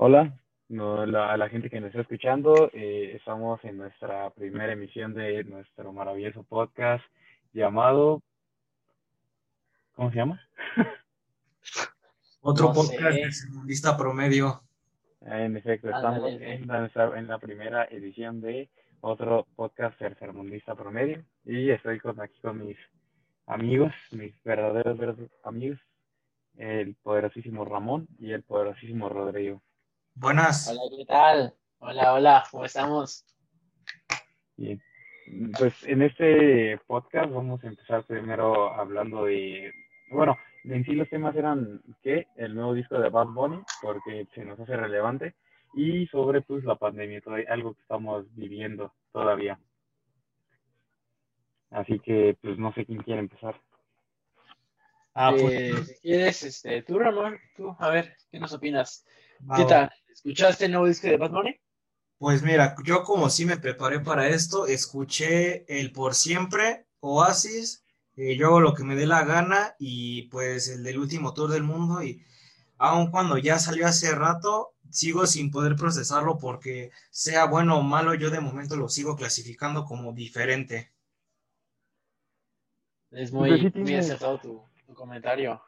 Hola, 0.00 0.38
no, 0.68 1.06
la- 1.06 1.32
a 1.32 1.36
la 1.36 1.48
gente 1.48 1.70
que 1.70 1.80
nos 1.80 1.88
está 1.88 2.02
escuchando, 2.02 2.70
eh, 2.72 3.12
estamos 3.16 3.62
en 3.64 3.76
nuestra 3.78 4.30
primera 4.30 4.72
emisión 4.72 5.14
de 5.14 5.44
nuestro 5.44 5.92
maravilloso 5.92 6.42
podcast 6.44 7.04
llamado, 7.52 8.22
¿cómo 9.94 10.10
se 10.10 10.16
llama? 10.16 10.40
Otro 12.40 12.68
No 12.68 12.74
podcast 12.74 13.14
sé. 13.16 13.24
de 13.24 13.32
Segundista 13.32 13.96
Promedio. 13.96 14.60
Ah, 15.26 15.40
En 15.42 15.56
efecto, 15.56 15.88
estamos 15.90 16.30
en 16.30 16.66
la, 16.68 16.90
en 17.16 17.26
la 17.26 17.38
primera 17.38 17.84
edición 17.86 18.40
de 18.40 18.70
otro 19.00 19.46
podcast 19.56 19.98
tercermundista 19.98 20.74
promedio 20.74 21.24
y 21.44 21.70
estoy 21.70 21.98
con, 21.98 22.20
aquí 22.20 22.38
con 22.40 22.64
mis 22.64 22.76
amigos, 23.46 23.92
mis 24.12 24.32
verdaderos, 24.44 24.96
verdaderos 24.96 25.30
amigos, 25.44 25.78
el 26.56 26.94
poderosísimo 26.96 27.64
Ramón 27.64 28.06
y 28.18 28.32
el 28.32 28.42
poderosísimo 28.44 29.08
Rodrigo. 29.08 29.60
Buenas. 30.20 30.68
Hola, 30.68 30.80
¿qué 30.96 31.04
tal? 31.04 31.54
Hola, 31.78 32.12
hola, 32.12 32.44
¿cómo 32.50 32.64
estamos? 32.64 33.24
Bien. 34.56 34.82
Pues 35.56 35.72
en 35.84 36.02
este 36.02 36.76
podcast 36.88 37.30
vamos 37.30 37.62
a 37.62 37.68
empezar 37.68 38.02
primero 38.02 38.74
hablando 38.74 39.26
de, 39.26 39.72
bueno, 40.10 40.36
en 40.64 40.84
sí 40.84 40.92
los 40.92 41.08
temas 41.08 41.36
eran 41.36 41.80
que 42.02 42.26
el 42.34 42.56
nuevo 42.56 42.74
disco 42.74 42.98
de 42.98 43.10
Bad 43.10 43.28
Bunny, 43.28 43.62
porque 43.80 44.26
se 44.34 44.44
nos 44.44 44.58
hace 44.58 44.76
relevante, 44.76 45.36
y 45.74 46.08
sobre 46.08 46.42
pues 46.42 46.64
la 46.64 46.74
pandemia, 46.74 47.20
todo, 47.20 47.36
algo 47.48 47.74
que 47.74 47.82
estamos 47.82 48.26
viviendo 48.34 48.92
todavía. 49.12 49.56
Así 51.70 52.00
que 52.00 52.36
pues 52.42 52.58
no 52.58 52.74
sé 52.74 52.84
quién 52.84 53.04
quiere 53.04 53.20
empezar. 53.20 53.54
Ah, 55.14 55.30
pues, 55.30 55.52
Eh, 55.52 55.84
si 55.84 56.00
quieres, 56.00 56.42
este, 56.42 56.82
tú, 56.82 56.98
Ramón, 56.98 57.38
tú, 57.56 57.76
a 57.78 57.88
ver, 57.90 58.16
¿qué 58.32 58.40
nos 58.40 58.52
opinas? 58.52 59.06
¿Qué 59.56 59.64
tal? 59.64 59.92
¿Escuchaste 60.18 60.66
el 60.66 60.72
nuevo 60.72 60.86
disco 60.86 61.06
de 61.08 61.16
Bad 61.16 61.30
Bunny? 61.30 61.58
Pues 62.18 62.42
mira, 62.44 62.76
yo 62.84 63.02
como 63.02 63.28
sí 63.28 63.44
me 63.44 63.56
preparé 63.58 63.98
para 63.98 64.28
esto, 64.28 64.66
escuché 64.66 65.64
el 65.80 65.90
Por 65.90 66.14
Siempre, 66.14 66.86
Oasis, 67.00 67.84
eh, 68.16 68.36
yo 68.36 68.46
hago 68.48 68.60
lo 68.60 68.74
que 68.74 68.84
me 68.84 68.94
dé 68.94 69.04
la 69.06 69.24
gana 69.24 69.74
y 69.80 70.22
pues 70.28 70.68
el 70.68 70.84
del 70.84 70.98
último 70.98 71.34
tour 71.34 71.50
del 71.50 71.62
mundo 71.64 72.02
y 72.02 72.22
aun 72.78 73.10
cuando 73.10 73.38
ya 73.38 73.58
salió 73.58 73.86
hace 73.86 74.14
rato, 74.14 74.74
sigo 74.90 75.26
sin 75.26 75.50
poder 75.50 75.76
procesarlo 75.76 76.38
porque 76.38 76.90
sea 77.10 77.46
bueno 77.46 77.78
o 77.78 77.82
malo, 77.82 78.14
yo 78.14 78.30
de 78.30 78.40
momento 78.40 78.76
lo 78.76 78.88
sigo 78.88 79.16
clasificando 79.16 79.84
como 79.84 80.12
diferente. 80.12 80.92
Es 83.10 83.30
Pues 83.30 83.60
muy, 83.60 83.60
sí 83.60 83.78
muy 83.78 83.94
acertado 83.94 84.38
tu, 84.38 84.62
tu 84.86 84.94
comentario. 84.94 85.60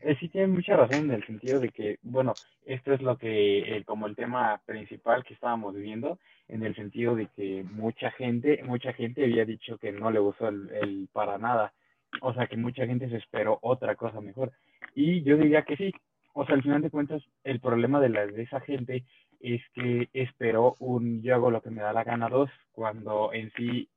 Eh, 0.00 0.16
sí 0.20 0.28
tiene 0.28 0.48
mucha 0.48 0.76
razón 0.76 1.06
en 1.06 1.10
el 1.12 1.26
sentido 1.26 1.60
de 1.60 1.70
que, 1.70 1.98
bueno, 2.02 2.34
esto 2.66 2.92
es 2.92 3.00
lo 3.00 3.16
que, 3.16 3.76
eh, 3.76 3.84
como 3.84 4.06
el 4.06 4.16
tema 4.16 4.60
principal 4.66 5.24
que 5.24 5.34
estábamos 5.34 5.74
viviendo, 5.74 6.18
en 6.48 6.64
el 6.64 6.74
sentido 6.74 7.14
de 7.14 7.28
que 7.34 7.64
mucha 7.64 8.10
gente, 8.10 8.62
mucha 8.64 8.92
gente 8.92 9.24
había 9.24 9.44
dicho 9.44 9.78
que 9.78 9.92
no 9.92 10.10
le 10.10 10.18
gustó 10.18 10.48
el, 10.48 10.68
el 10.70 11.08
para 11.12 11.38
nada, 11.38 11.72
o 12.20 12.34
sea 12.34 12.46
que 12.46 12.56
mucha 12.56 12.86
gente 12.86 13.08
se 13.08 13.16
esperó 13.16 13.58
otra 13.62 13.94
cosa 13.94 14.20
mejor. 14.20 14.52
Y 14.94 15.22
yo 15.22 15.36
diría 15.36 15.62
que 15.62 15.76
sí, 15.76 15.92
o 16.32 16.44
sea, 16.44 16.54
al 16.54 16.62
final 16.62 16.82
de 16.82 16.90
cuentas, 16.90 17.22
el 17.44 17.60
problema 17.60 18.00
de, 18.00 18.08
la, 18.10 18.26
de 18.26 18.42
esa 18.42 18.60
gente 18.60 19.04
es 19.40 19.62
que 19.74 20.08
esperó 20.12 20.74
un 20.80 21.22
yo 21.22 21.34
hago 21.34 21.50
lo 21.50 21.62
que 21.62 21.70
me 21.70 21.82
da 21.82 21.92
la 21.92 22.04
gana 22.04 22.28
dos, 22.28 22.50
cuando 22.72 23.32
en 23.32 23.50
sí 23.52 23.88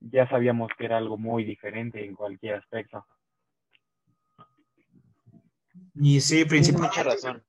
ya 0.00 0.28
sabíamos 0.28 0.70
que 0.78 0.84
era 0.86 0.96
algo 0.96 1.18
muy 1.18 1.44
diferente 1.44 2.04
en 2.04 2.14
cualquier 2.14 2.54
aspecto. 2.54 3.04
Y 5.94 6.20
sí, 6.20 6.44
principalmente 6.44 6.98
mucha 6.98 7.10
razón. 7.10 7.42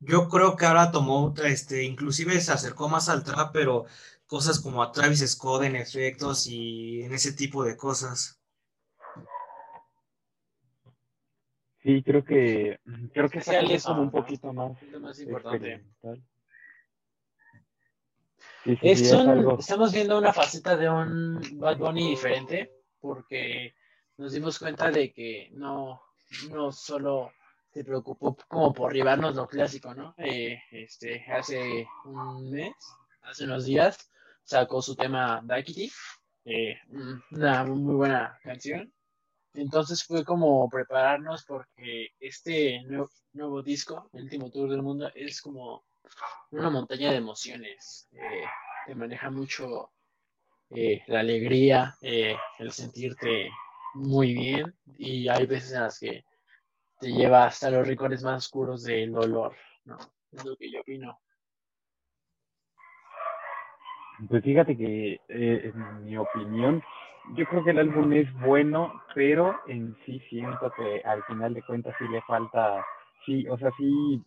Yo 0.00 0.28
creo 0.28 0.56
que 0.56 0.64
ahora 0.66 0.90
tomó, 0.90 1.34
este, 1.44 1.84
inclusive 1.84 2.40
se 2.40 2.52
acercó 2.52 2.88
más 2.88 3.08
al 3.10 3.22
trap, 3.22 3.52
pero 3.52 3.84
cosas 4.26 4.58
como 4.58 4.82
a 4.82 4.92
Travis 4.92 5.20
Scott 5.30 5.64
en 5.64 5.76
efectos 5.76 6.46
y 6.46 7.02
en 7.02 7.12
ese 7.12 7.32
tipo 7.32 7.64
de 7.64 7.76
cosas. 7.76 8.40
Sí, 11.82 12.02
creo 12.02 12.24
que 12.24 12.78
creo 13.12 13.28
que 13.30 13.38
cosa 13.38 13.60
es 13.60 13.84
como 13.84 14.02
un 14.02 14.10
poquito 14.10 14.52
más 14.52 14.82
Es 14.82 14.90
lo 14.90 15.00
más 15.00 15.18
importante. 15.20 15.84
Sí, 18.64 18.76
sí, 18.76 18.78
Es 18.82 19.00
es 19.00 19.12
un- 19.12 19.28
algo. 19.28 19.58
estamos 19.58 19.92
viendo 19.92 20.18
una 20.18 20.32
faceta 20.32 20.76
de 20.76 20.88
un 20.88 21.40
Bad 21.58 21.78
Bunny 21.78 22.10
diferente 22.10 22.70
porque 23.00 23.74
nos 24.18 24.32
dimos 24.32 24.58
cuenta 24.58 24.90
de 24.90 25.12
que 25.12 25.50
no, 25.52 26.02
no 26.50 26.70
solo 26.70 27.32
se 27.72 27.84
preocupó 27.84 28.36
como 28.48 28.72
por 28.72 28.92
ribarnos 28.92 29.36
lo 29.36 29.46
clásico, 29.46 29.94
¿no? 29.94 30.14
Eh, 30.18 30.60
este, 30.70 31.24
hace 31.30 31.86
un 32.04 32.50
mes, 32.50 32.74
hace 33.22 33.44
unos 33.44 33.64
días, 33.64 34.10
sacó 34.42 34.82
su 34.82 34.96
tema 34.96 35.40
Daikiti, 35.44 35.90
eh, 36.44 36.76
una 37.30 37.64
muy 37.64 37.94
buena 37.94 38.38
canción. 38.42 38.92
Entonces 39.54 40.04
fue 40.04 40.24
como 40.24 40.68
prepararnos 40.68 41.44
porque 41.44 42.08
este 42.20 42.82
nuevo, 43.32 43.62
disco, 43.62 44.08
el 44.12 44.24
último 44.24 44.50
tour 44.50 44.70
del 44.70 44.82
mundo, 44.82 45.10
es 45.14 45.40
como 45.40 45.84
una 46.50 46.70
montaña 46.70 47.10
de 47.10 47.16
emociones. 47.16 48.08
eh, 48.12 48.44
te 48.86 48.94
maneja 48.94 49.30
mucho 49.30 49.92
eh, 50.70 51.02
la 51.08 51.20
alegría, 51.20 51.96
eh, 52.00 52.36
el 52.58 52.72
sentirte 52.72 53.50
muy 53.94 54.34
bien 54.34 54.74
y 54.96 55.28
hay 55.28 55.46
veces 55.46 55.72
en 55.72 55.80
las 55.82 55.98
que 55.98 56.24
te 57.00 57.08
lleva 57.08 57.46
hasta 57.46 57.70
los 57.70 57.86
rincones 57.86 58.22
más 58.22 58.46
oscuros 58.46 58.82
del 58.84 59.12
dolor, 59.12 59.54
¿no? 59.84 59.96
Es 60.32 60.44
lo 60.44 60.56
que 60.56 60.70
yo 60.70 60.80
opino. 60.80 61.18
Pues 64.28 64.44
fíjate 64.44 64.76
que 64.76 65.14
eh, 65.28 65.72
en 65.72 66.04
mi 66.04 66.16
opinión, 66.18 66.82
yo 67.36 67.46
creo 67.46 67.64
que 67.64 67.70
el 67.70 67.78
álbum 67.78 68.12
es 68.12 68.32
bueno, 68.40 69.02
pero 69.14 69.58
en 69.66 69.96
sí 70.04 70.20
siento 70.28 70.70
que 70.76 71.00
al 71.04 71.22
final 71.24 71.54
de 71.54 71.62
cuentas 71.62 71.94
sí 71.98 72.06
le 72.08 72.20
falta, 72.22 72.84
sí, 73.24 73.48
o 73.48 73.56
sea, 73.56 73.70
sí, 73.78 74.22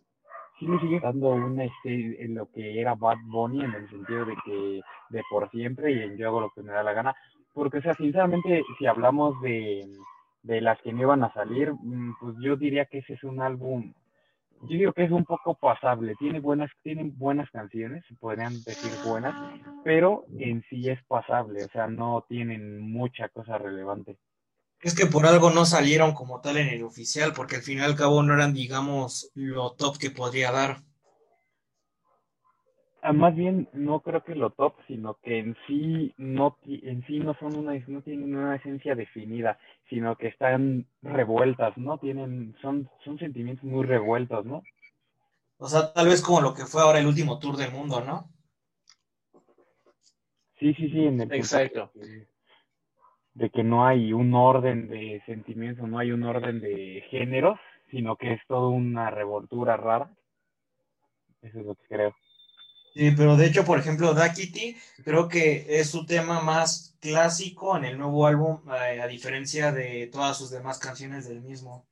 sí 0.58 0.66
le 0.66 0.80
sigue 0.80 0.98
dando 0.98 1.28
una 1.28 1.64
este, 1.64 2.24
en 2.24 2.34
lo 2.34 2.50
que 2.50 2.80
era 2.80 2.94
Bad 2.94 3.18
Bunny 3.26 3.62
en 3.62 3.72
el 3.72 3.88
sentido 3.88 4.24
de 4.24 4.34
que 4.44 4.80
de 5.10 5.22
por 5.30 5.48
siempre 5.50 5.92
y 5.92 6.02
en 6.02 6.16
yo 6.16 6.28
hago 6.28 6.40
lo 6.40 6.50
que 6.50 6.62
me 6.62 6.72
da 6.72 6.82
la 6.82 6.92
gana, 6.92 7.14
porque 7.52 7.78
o 7.78 7.82
sea, 7.82 7.94
sinceramente, 7.94 8.64
si 8.78 8.86
hablamos 8.86 9.40
de, 9.42 9.86
de 10.44 10.60
las 10.60 10.80
que 10.82 10.92
no 10.92 11.02
iban 11.02 11.24
a 11.24 11.32
salir, 11.34 11.72
mm, 11.72 12.14
pues 12.20 12.36
yo 12.40 12.56
diría 12.56 12.86
que 12.86 12.98
ese 12.98 13.14
es 13.14 13.24
un 13.24 13.42
álbum 13.42 13.92
yo 14.68 14.78
digo 14.78 14.92
que 14.92 15.04
es 15.04 15.10
un 15.10 15.24
poco 15.24 15.54
pasable, 15.54 16.14
tiene 16.18 16.40
buenas, 16.40 16.70
tiene 16.82 17.12
buenas 17.14 17.50
canciones, 17.50 18.02
podrían 18.18 18.54
decir 18.62 18.90
buenas, 19.04 19.34
pero 19.84 20.24
en 20.38 20.64
sí 20.70 20.88
es 20.88 21.02
pasable, 21.04 21.64
o 21.64 21.68
sea, 21.68 21.86
no 21.86 22.24
tienen 22.28 22.80
mucha 22.80 23.28
cosa 23.28 23.58
relevante. 23.58 24.16
Es 24.80 24.94
que 24.94 25.06
por 25.06 25.26
algo 25.26 25.50
no 25.50 25.64
salieron 25.64 26.12
como 26.12 26.40
tal 26.40 26.56
en 26.56 26.68
el 26.68 26.82
oficial, 26.82 27.32
porque 27.34 27.56
al 27.56 27.62
fin 27.62 27.78
y 27.78 27.82
al 27.82 27.96
cabo 27.96 28.22
no 28.22 28.34
eran, 28.34 28.54
digamos, 28.54 29.30
lo 29.34 29.72
top 29.72 29.98
que 29.98 30.10
podría 30.10 30.50
dar. 30.50 30.78
Ah, 33.06 33.12
Más 33.12 33.36
bien, 33.36 33.68
no 33.74 34.00
creo 34.00 34.24
que 34.24 34.34
lo 34.34 34.48
top, 34.48 34.76
sino 34.88 35.18
que 35.22 35.38
en 35.38 35.54
sí 35.66 36.14
no, 36.16 36.56
en 36.64 37.04
sí 37.06 37.18
no 37.18 37.34
son 37.34 37.54
una, 37.54 37.74
no 37.86 38.00
tienen 38.00 38.34
una 38.34 38.56
esencia 38.56 38.94
definida, 38.94 39.58
sino 39.90 40.16
que 40.16 40.28
están 40.28 40.86
revueltas, 41.02 41.76
¿no? 41.76 41.98
Tienen, 41.98 42.56
son, 42.62 42.88
son 43.04 43.18
sentimientos 43.18 43.64
muy 43.64 43.84
revueltos, 43.84 44.46
¿no? 44.46 44.62
O 45.58 45.68
sea, 45.68 45.92
tal 45.92 46.06
vez 46.08 46.22
como 46.22 46.40
lo 46.40 46.54
que 46.54 46.64
fue 46.64 46.80
ahora 46.80 46.98
el 46.98 47.06
último 47.06 47.38
tour 47.38 47.58
del 47.58 47.72
mundo, 47.72 48.00
¿no? 48.00 48.30
Sí, 50.58 50.72
sí, 50.72 50.88
sí, 50.88 51.04
en 51.04 51.20
el 51.20 51.28
punto 51.28 51.34
Exacto. 51.34 51.90
de 51.92 52.00
que, 52.00 52.26
de 53.34 53.50
que 53.50 53.62
no 53.62 53.86
hay 53.86 54.14
un 54.14 54.32
orden 54.32 54.88
de 54.88 55.22
sentimientos, 55.26 55.86
no 55.86 55.98
hay 55.98 56.10
un 56.10 56.22
orden 56.22 56.58
de 56.58 57.04
géneros, 57.10 57.58
sino 57.90 58.16
que 58.16 58.32
es 58.32 58.40
toda 58.48 58.68
una 58.68 59.10
revoltura 59.10 59.76
rara. 59.76 60.10
Eso 61.42 61.60
es 61.60 61.66
lo 61.66 61.74
que 61.74 61.86
creo. 61.86 62.14
Sí, 62.94 63.10
pero 63.16 63.36
de 63.36 63.46
hecho, 63.46 63.64
por 63.64 63.78
ejemplo, 63.78 64.14
Daquiti 64.14 64.76
creo 65.04 65.28
que 65.28 65.66
es 65.68 65.90
su 65.90 66.06
tema 66.06 66.40
más 66.40 66.96
clásico 67.00 67.76
en 67.76 67.84
el 67.84 67.98
nuevo 67.98 68.26
álbum, 68.26 68.62
eh, 68.72 69.00
a 69.02 69.06
diferencia 69.06 69.70
de 69.72 70.08
todas 70.12 70.38
sus 70.38 70.50
demás 70.50 70.78
canciones 70.78 71.28
del 71.28 71.42
mismo. 71.42 71.86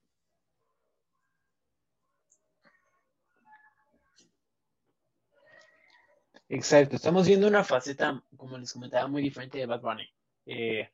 Exacto, 6.48 6.96
estamos 6.96 7.26
viendo 7.26 7.46
una 7.48 7.64
faceta, 7.64 8.22
como 8.36 8.58
les 8.58 8.72
comentaba, 8.72 9.08
muy 9.08 9.22
diferente 9.22 9.58
de 9.58 9.66
Bad 9.66 9.80
Bunny. 9.80 10.04
Eh, 10.46 10.88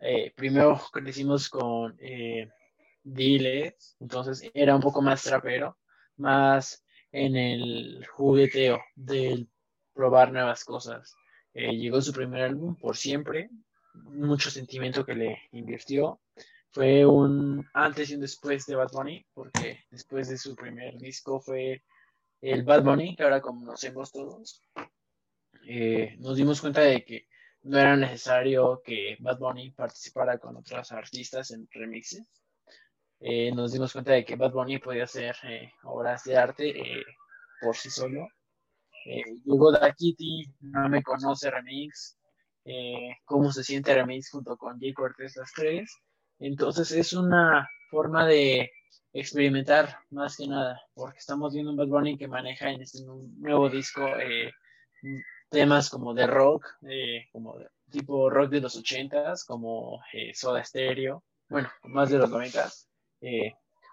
eh, 0.00 0.32
primero 0.36 0.80
crecimos 0.92 1.48
con 1.48 1.96
eh, 2.00 2.48
Diles, 3.02 3.96
entonces 4.00 4.50
era 4.54 4.74
un 4.76 4.82
poco 4.82 5.02
más 5.02 5.22
trapero, 5.22 5.78
más 6.16 6.84
en 7.12 7.36
el 7.36 8.06
jugueteo 8.08 8.80
del 8.96 9.48
probar 9.94 10.32
nuevas 10.32 10.64
cosas. 10.64 11.16
Eh, 11.54 11.76
llegó 11.76 12.02
su 12.02 12.12
primer 12.12 12.42
álbum, 12.42 12.76
Por 12.76 12.96
Siempre, 12.96 13.48
mucho 13.94 14.50
sentimiento 14.50 15.04
que 15.06 15.14
le 15.14 15.38
invirtió. 15.52 16.20
Fue 16.70 17.06
un 17.06 17.64
antes 17.72 18.10
y 18.10 18.14
un 18.16 18.20
después 18.20 18.66
de 18.66 18.74
Bad 18.74 18.90
Bunny, 18.92 19.24
porque 19.32 19.84
después 19.90 20.28
de 20.28 20.36
su 20.36 20.56
primer 20.56 20.98
disco 20.98 21.40
fue 21.40 21.84
el 22.40 22.64
Bad 22.64 22.82
Bunny, 22.82 23.14
que 23.14 23.22
ahora 23.22 23.40
conocemos 23.40 24.10
todos, 24.10 24.60
eh, 25.66 26.16
nos 26.18 26.36
dimos 26.36 26.60
cuenta 26.60 26.80
de 26.80 27.04
que 27.04 27.28
no 27.62 27.78
era 27.78 27.96
necesario 27.96 28.82
que 28.84 29.16
Bad 29.20 29.38
Bunny 29.38 29.70
participara 29.70 30.38
con 30.38 30.56
otros 30.56 30.90
artistas 30.90 31.52
en 31.52 31.68
remixes. 31.70 32.28
Eh, 33.20 33.52
nos 33.52 33.72
dimos 33.72 33.92
cuenta 33.92 34.12
de 34.12 34.24
que 34.24 34.34
Bad 34.34 34.52
Bunny 34.52 34.78
podía 34.78 35.04
hacer 35.04 35.36
obras 35.84 36.24
de 36.24 36.36
arte 36.36 37.04
por 37.60 37.76
sí 37.76 37.88
solo. 37.88 38.26
Llegó 39.04 39.72
Da 39.72 39.92
Kitty, 39.92 40.44
No 40.60 40.88
Me 40.88 41.02
Conoce 41.02 41.50
Remix, 41.50 42.18
Cómo 43.24 43.52
se 43.52 43.62
siente 43.62 43.94
Remix 43.94 44.30
junto 44.30 44.56
con 44.56 44.78
Jay 44.80 44.92
Cortez 44.92 45.36
las 45.36 45.52
tres. 45.52 45.90
Entonces 46.38 46.90
es 46.92 47.12
una 47.12 47.68
forma 47.90 48.26
de 48.26 48.70
experimentar 49.14 49.96
más 50.10 50.36
que 50.36 50.46
nada, 50.48 50.80
porque 50.92 51.18
estamos 51.18 51.54
viendo 51.54 51.70
un 51.70 51.76
Bad 51.76 51.86
Bunny 51.86 52.18
que 52.18 52.26
maneja 52.26 52.70
en 52.70 52.82
este 52.82 52.98
nuevo 53.04 53.70
disco 53.70 54.04
eh, 54.18 54.50
temas 55.48 55.88
como 55.88 56.12
de 56.14 56.26
rock, 56.26 56.66
eh, 56.82 57.26
como 57.30 57.56
de, 57.56 57.68
tipo 57.90 58.28
rock 58.28 58.50
de 58.50 58.60
los 58.60 58.76
ochentas, 58.76 59.44
como 59.44 60.00
eh, 60.12 60.34
Soda 60.34 60.64
Stereo, 60.64 61.22
bueno, 61.48 61.70
más 61.84 62.10
de 62.10 62.18
los 62.18 62.28
noventas. 62.28 62.88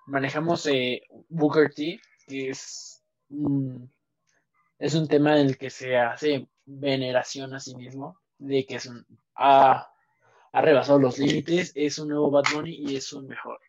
manejamos 0.08 0.68
Booker 1.30 1.72
T, 1.72 2.00
que 2.28 2.50
es, 2.50 3.04
es 4.82 4.96
un 4.96 5.08
tema 5.08 5.40
en 5.40 5.48
el 5.48 5.58
que 5.58 5.70
se 5.70 5.96
hace 5.96 6.48
veneración 6.66 7.54
a 7.54 7.60
sí 7.60 7.76
mismo, 7.76 8.20
de 8.40 8.66
que 8.66 8.76
es 8.76 8.88
un, 8.88 9.06
ha, 9.36 9.88
rebasado 10.52 11.00
los 11.00 11.20
límites, 11.20 11.72
es 11.76 12.00
un 12.00 12.10
nuevo 12.10 12.32
Bad 12.32 12.46
Bunny 12.52 12.74
y 12.74 12.96
es 12.96 13.14
un 13.14 13.28
mejor 13.28 13.60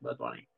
Bad 0.00 0.16
Bunny. 0.16 0.48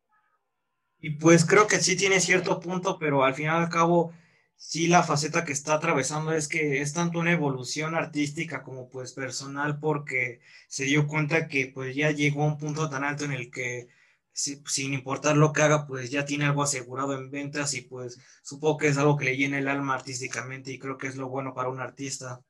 Y 1.00 1.11
pues 1.11 1.44
creo 1.44 1.66
que 1.66 1.81
sí 1.81 1.96
tiene 1.96 2.20
cierto 2.20 2.61
punto, 2.61 2.96
pero 2.96 3.25
al 3.25 3.34
final 3.34 3.61
y 3.61 3.64
al 3.64 3.70
cabo, 3.70 4.12
sí 4.55 4.87
la 4.87 5.02
faceta 5.02 5.44
que 5.44 5.52
está 5.52 5.75
atravesando 5.75 6.32
es 6.32 6.46
que 6.46 6.81
es 6.81 6.93
tanto 6.93 7.19
una 7.19 7.32
evolución 7.32 7.96
artística 7.96 8.62
como 8.62 8.88
pues 8.88 9.12
personal, 9.12 9.81
porque 9.81 10.40
se 10.69 10.84
dio 10.84 11.08
cuenta 11.08 11.49
que 11.49 11.66
pues 11.66 11.96
ya 11.96 12.12
llegó 12.12 12.44
a 12.44 12.46
un 12.46 12.58
punto 12.58 12.88
tan 12.88 13.02
alto 13.02 13.25
en 13.25 13.32
el 13.32 13.50
que 13.50 13.88
sin 14.35 14.93
importar 14.93 15.37
lo 15.37 15.53
que 15.53 15.63
haga, 15.63 15.87
pues 15.87 16.11
ya 16.11 16.25
tiene 16.25 16.45
algo 16.45 16.63
asegurado 16.63 17.15
en 17.15 17.31
ventas 17.31 17.75
y 17.75 17.83
pues 17.83 18.21
supongo 18.43 18.79
que 18.79 18.89
es 18.89 18.99
algo 18.99 19.17
que 19.17 19.27
le 19.27 19.37
llena 19.37 19.59
el 19.59 19.69
alma 19.69 19.95
artísticamente 19.95 20.73
y 20.73 20.79
creo 20.79 20.99
que 20.99 21.07
es 21.07 21.17
lo 21.17 21.29
bueno 21.29 21.55
para 21.55 21.69
un 21.71 21.81
artista. 21.81 22.41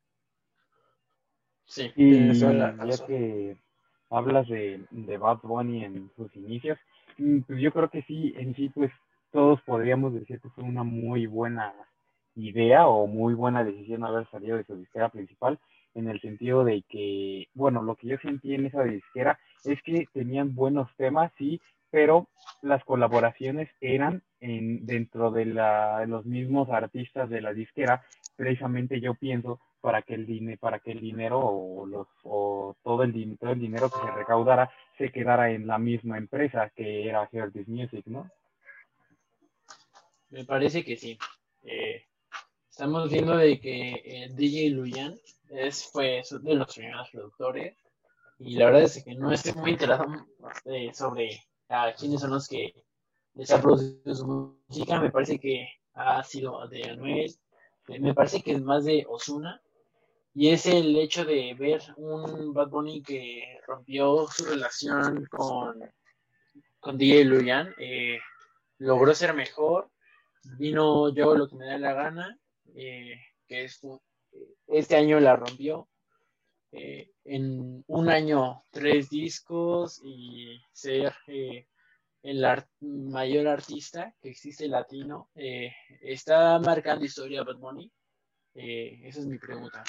Sí, 1.66 1.92
y 1.96 2.38
ya 2.38 3.06
que 3.06 3.56
hablas 4.10 4.48
de, 4.48 4.84
de 4.90 5.18
Bad 5.18 5.38
Bunny 5.42 5.84
en 5.84 6.10
sus 6.16 6.34
inicios, 6.36 6.78
Mm, 7.18 7.40
pues 7.40 7.60
yo 7.60 7.72
creo 7.72 7.88
que 7.90 8.02
sí, 8.02 8.34
en 8.36 8.54
sí, 8.54 8.68
pues 8.70 8.90
todos 9.32 9.60
podríamos 9.62 10.14
decir 10.14 10.40
que 10.40 10.50
fue 10.50 10.64
una 10.64 10.82
muy 10.82 11.26
buena 11.26 11.72
idea 12.34 12.86
o 12.86 13.06
muy 13.06 13.34
buena 13.34 13.64
decisión 13.64 14.04
haber 14.04 14.28
salido 14.30 14.56
de 14.56 14.64
su 14.64 14.76
disquera 14.76 15.08
principal, 15.08 15.58
en 15.94 16.08
el 16.08 16.20
sentido 16.20 16.64
de 16.64 16.82
que, 16.88 17.48
bueno, 17.54 17.82
lo 17.82 17.96
que 17.96 18.08
yo 18.08 18.18
sentí 18.18 18.54
en 18.54 18.66
esa 18.66 18.84
disquera 18.84 19.38
es 19.64 19.80
que 19.82 20.06
tenían 20.12 20.54
buenos 20.54 20.88
temas, 20.96 21.32
sí, 21.38 21.60
pero 21.90 22.28
las 22.62 22.82
colaboraciones 22.84 23.70
eran 23.80 24.22
en, 24.40 24.84
dentro 24.84 25.30
de 25.30 25.46
la, 25.46 26.04
los 26.06 26.26
mismos 26.26 26.68
artistas 26.70 27.30
de 27.30 27.40
la 27.40 27.52
disquera. 27.52 28.04
Precisamente 28.36 29.00
yo 29.00 29.14
pienso 29.14 29.60
para 29.80 30.02
que 30.02 30.14
el 30.14 30.58
para 30.58 30.78
que 30.78 30.92
el 30.92 31.00
dinero 31.00 31.40
o 31.40 31.86
los 31.86 32.08
o 32.22 32.74
todo 32.82 33.02
el 33.02 33.12
dinero 33.12 33.52
el 33.52 33.60
dinero 33.60 33.90
que 33.90 33.98
se 33.98 34.10
recaudara 34.12 34.70
se 34.96 35.12
quedara 35.12 35.50
en 35.50 35.66
la 35.66 35.78
misma 35.78 36.16
empresa 36.16 36.70
que 36.74 37.06
era 37.06 37.28
Hear 37.30 37.52
Music, 37.66 38.06
¿no? 38.06 38.28
Me 40.30 40.44
parece 40.44 40.84
que 40.84 40.96
sí. 40.96 41.18
Eh, 41.62 42.02
estamos 42.74 43.08
viendo 43.08 43.36
de 43.36 43.60
que 43.60 44.02
eh, 44.04 44.28
DJ 44.32 44.70
Luyan 44.70 45.16
es 45.50 45.88
fue 45.92 46.24
de 46.42 46.54
los 46.54 46.74
primeros 46.74 47.08
productores. 47.08 47.76
Y 48.40 48.56
la 48.56 48.64
verdad 48.64 48.82
es 48.82 49.04
que 49.04 49.14
no 49.14 49.30
estoy 49.30 49.52
muy 49.52 49.70
interesado 49.70 50.26
eh, 50.64 50.92
sobre 50.92 51.40
a 51.68 51.94
quiénes 51.96 52.20
son 52.20 52.30
los 52.30 52.48
que 52.48 52.74
les 53.34 53.52
ha 53.52 53.62
producido 53.62 54.12
su 54.12 54.26
música. 54.26 54.98
Me 54.98 55.12
parece 55.12 55.38
que 55.38 55.68
ha 55.92 56.24
sido 56.24 56.66
de 56.66 56.90
Anuel, 56.90 57.32
me 57.86 58.12
parece 58.12 58.42
que 58.42 58.50
es 58.50 58.60
más 58.60 58.84
de 58.84 59.06
Osuna 59.08 59.62
y 60.34 60.48
es 60.48 60.66
el 60.66 60.96
hecho 60.96 61.24
de 61.24 61.54
ver 61.54 61.80
un 61.96 62.52
Bad 62.52 62.70
Bunny 62.70 63.04
que 63.04 63.60
rompió 63.68 64.26
su 64.26 64.46
relación 64.46 65.26
con, 65.30 65.80
con 66.80 66.98
DJ 66.98 67.24
Luyan, 67.26 67.72
eh, 67.78 68.18
logró 68.78 69.14
ser 69.14 69.32
mejor, 69.32 69.88
vino 70.58 71.14
yo 71.14 71.36
lo 71.36 71.48
que 71.48 71.54
me 71.54 71.66
da 71.66 71.78
la 71.78 71.92
gana, 71.92 72.36
eh, 72.74 73.20
que 73.46 73.64
es, 73.64 73.80
este 74.66 74.96
año 74.96 75.20
la 75.20 75.36
rompió, 75.36 75.88
eh, 76.72 77.10
en 77.24 77.84
un 77.86 78.08
año 78.08 78.64
tres 78.70 79.08
discos 79.10 80.00
y 80.04 80.60
ser 80.72 81.14
el 82.22 82.46
mayor 82.80 83.48
artista 83.48 84.14
que 84.20 84.30
existe 84.30 84.66
latino, 84.66 85.30
está 85.34 86.58
marcando 86.58 87.04
historia 87.04 87.44
Bad 87.44 87.58
Bunny 87.58 87.92
eh, 88.54 89.00
esa 89.04 89.20
es 89.20 89.26
mi 89.26 89.38
pregunta. 89.38 89.82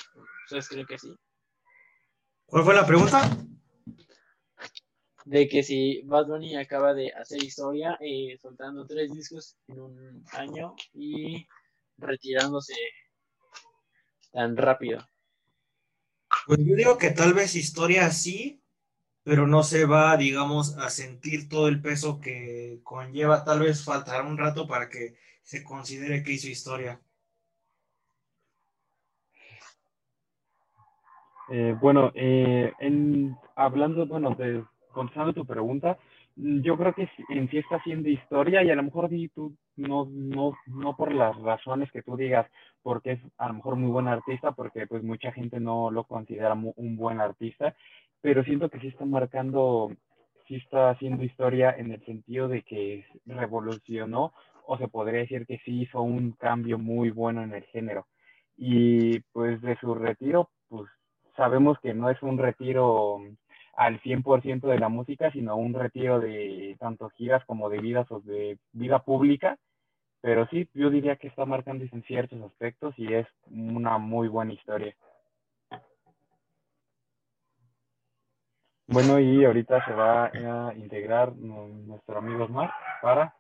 ¿Ustedes 0.46 0.68
creen 0.68 0.88
que 0.88 0.98
sí? 0.98 1.16
¿Cuál 2.48 2.64
fue 2.64 2.74
la 2.74 2.86
pregunta? 2.86 3.22
De 5.26 5.48
que 5.48 5.64
si 5.64 6.02
Bad 6.04 6.28
Bunny 6.28 6.56
acaba 6.56 6.94
de 6.94 7.12
hacer 7.14 7.44
historia, 7.44 7.98
eh, 8.00 8.38
soltando 8.42 8.86
tres 8.86 9.12
discos 9.12 9.58
en 9.68 9.82
un 9.82 10.26
año 10.34 10.76
y 10.94 11.48
retirándose 11.98 12.74
tan 14.32 14.58
rápido. 14.58 15.00
Pues 16.46 16.60
yo 16.60 16.76
digo 16.76 16.98
que 16.98 17.12
tal 17.12 17.34
vez 17.34 17.56
historia 17.56 18.12
sí, 18.12 18.62
pero 19.24 19.48
no 19.48 19.64
se 19.64 19.86
va, 19.86 20.16
digamos, 20.18 20.78
a 20.78 20.90
sentir 20.90 21.50
todo 21.50 21.68
el 21.68 21.82
peso 21.82 22.20
que 22.20 22.80
conlleva. 22.84 23.44
Tal 23.44 23.62
vez 23.62 23.84
faltará 23.84 24.24
un 24.24 24.38
rato 24.38 24.68
para 24.68 24.90
que 24.90 25.16
se 25.42 25.64
considere 25.64 26.24
que 26.24 26.34
hizo 26.34 26.48
historia. 26.48 27.02
Eh, 31.50 31.76
bueno, 31.80 32.12
eh, 32.16 32.74
en, 32.80 33.36
hablando, 33.56 34.06
bueno, 34.08 34.36
de, 34.36 34.64
contestando 34.92 35.34
tu 35.34 35.46
pregunta, 35.46 35.98
yo 36.36 36.78
creo 36.78 36.94
que 36.94 37.10
en 37.30 37.50
sí 37.50 37.58
está 37.58 37.78
haciendo 37.78 38.10
historia 38.10 38.64
y 38.64 38.70
a 38.70 38.76
lo 38.76 38.84
mejor 38.84 39.10
tú 39.34 39.56
no, 39.78 40.08
no, 40.10 40.54
no 40.68 40.96
por 40.96 41.14
las 41.14 41.36
razones 41.42 41.92
que 41.92 42.02
tú 42.02 42.16
digas, 42.16 42.50
porque 42.82 43.14
es 43.14 43.22
a 43.38 43.48
lo 43.48 43.56
mejor 43.56 43.76
muy 43.76 43.90
buen 43.90 44.08
artista, 44.08 44.52
porque 44.52 44.88
pues 44.88 45.04
mucha 45.04 45.32
gente 45.32 45.60
no 45.60 45.92
lo 45.92 46.04
considera 46.06 46.54
un 46.54 46.96
buen 46.96 47.20
artista, 47.20 47.76
pero 48.22 48.44
siento 48.44 48.70
que 48.70 48.80
sí 48.80 48.88
está 48.88 49.06
marcando, 49.06 49.92
sí 50.48 50.56
está 50.56 50.90
haciendo 50.90 51.24
historia 51.24 51.76
en 51.78 51.92
el 51.92 52.04
sentido 52.06 52.48
de 52.48 52.64
que 52.64 53.06
revolucionó 53.26 54.34
o 54.68 54.78
se 54.78 54.88
podría 54.88 55.20
decir 55.20 55.46
que 55.46 55.60
sí 55.60 55.82
hizo 55.82 56.02
un 56.02 56.32
cambio 56.32 56.78
muy 56.78 57.12
bueno 57.12 57.44
en 57.44 57.54
el 57.54 57.64
género. 57.66 58.08
Y 58.58 59.20
pues 59.32 59.62
de 59.62 59.78
su 59.78 59.94
retiro, 59.96 60.50
pues 60.70 60.90
sabemos 61.36 61.78
que 61.82 61.94
no 61.94 62.10
es 62.10 62.22
un 62.24 62.38
retiro 62.38 63.20
al 63.76 64.02
100% 64.02 64.68
de 64.68 64.80
la 64.80 64.90
música, 64.90 65.32
sino 65.32 65.56
un 65.58 65.74
retiro 65.74 66.20
de 66.20 66.76
tanto 66.80 67.10
giras 67.10 67.44
como 67.46 67.70
de 67.70 67.80
vidas 67.80 68.10
o 68.12 68.20
de 68.22 68.58
vida 68.72 69.00
pública. 69.00 69.58
Pero 70.22 70.48
sí, 70.48 70.68
yo 70.74 70.90
diría 70.90 71.18
que 71.18 71.28
está 71.28 71.46
marcando 71.46 71.86
en 71.92 72.04
ciertos 72.04 72.42
aspectos 72.42 72.96
y 72.98 73.14
es 73.14 73.28
una 73.48 73.98
muy 73.98 74.28
buena 74.28 74.54
historia. 74.54 74.96
Bueno, 78.88 79.20
y 79.20 79.44
ahorita 79.44 79.84
se 79.86 79.94
va 79.94 80.26
a 80.26 80.74
integrar 80.76 81.36
nuestro 81.36 82.20
amigo 82.20 82.46
Osmar 82.46 82.72
para 83.02 83.36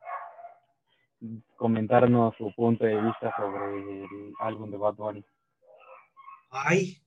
comentarnos 1.55 2.35
su 2.37 2.51
punto 2.55 2.83
de 2.85 2.99
vista 2.99 3.33
sobre 3.37 4.03
el 4.03 4.33
álbum 4.39 4.71
de 4.71 4.77
Bad 4.77 4.95
Bunny. 4.95 5.25
Ay, 6.49 6.97